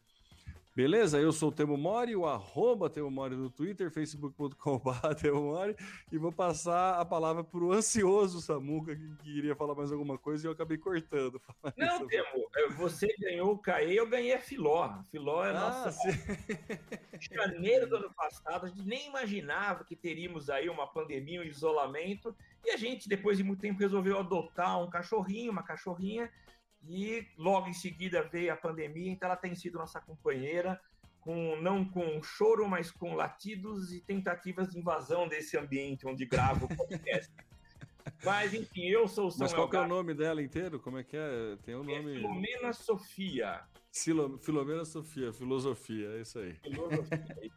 [0.78, 1.20] Beleza?
[1.20, 5.76] Eu sou o Temo Mori, o arroba Temo Mori no Twitter, facebook.com.br Temo Mori,
[6.12, 10.46] e vou passar a palavra para o ansioso Samuca, que queria falar mais alguma coisa
[10.46, 11.42] e eu acabei cortando.
[11.76, 15.02] Não, Temo, é, você ganhou o CAE, eu ganhei a Filó.
[15.10, 15.92] Filó é ah, nossa.
[15.94, 16.12] Sim.
[17.34, 22.36] Janeiro do ano passado, a gente nem imaginava que teríamos aí uma pandemia, um isolamento,
[22.64, 26.32] e a gente, depois de muito tempo, resolveu adotar um cachorrinho, uma cachorrinha,
[26.84, 30.80] e logo em seguida veio a pandemia, então ela tem sido nossa companheira,
[31.20, 36.66] com não com choro, mas com latidos e tentativas de invasão desse ambiente onde gravo
[36.66, 37.32] o podcast.
[38.24, 39.50] mas enfim, eu sou o Samuel.
[39.50, 40.80] Mas qual é o nome dela inteiro?
[40.80, 41.58] Como é que é?
[41.64, 42.16] Tem o um é nome.
[42.16, 43.62] Filomena Sofia.
[44.42, 46.54] Filomena Sofia, filosofia, é isso aí.
[46.54, 47.52] Filosofia.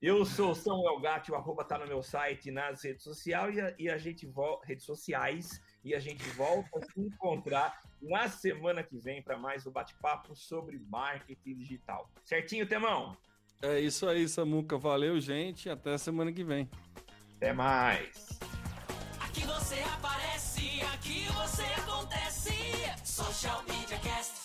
[0.00, 3.74] Eu sou Samuel Gatti, o arroba tá no meu site nas redes sociais e a,
[3.78, 8.82] e a gente volta redes sociais e a gente volta a se encontrar na semana
[8.82, 12.10] que vem para mais um bate-papo sobre marketing digital.
[12.24, 13.16] Certinho, Temão?
[13.62, 14.78] É isso aí, Samuca.
[14.78, 15.68] Valeu, gente.
[15.68, 16.68] Até semana que vem.
[17.36, 18.38] Até mais.
[19.20, 22.52] Aqui você aparece, aqui você acontece.
[23.04, 24.39] Social Media Cast.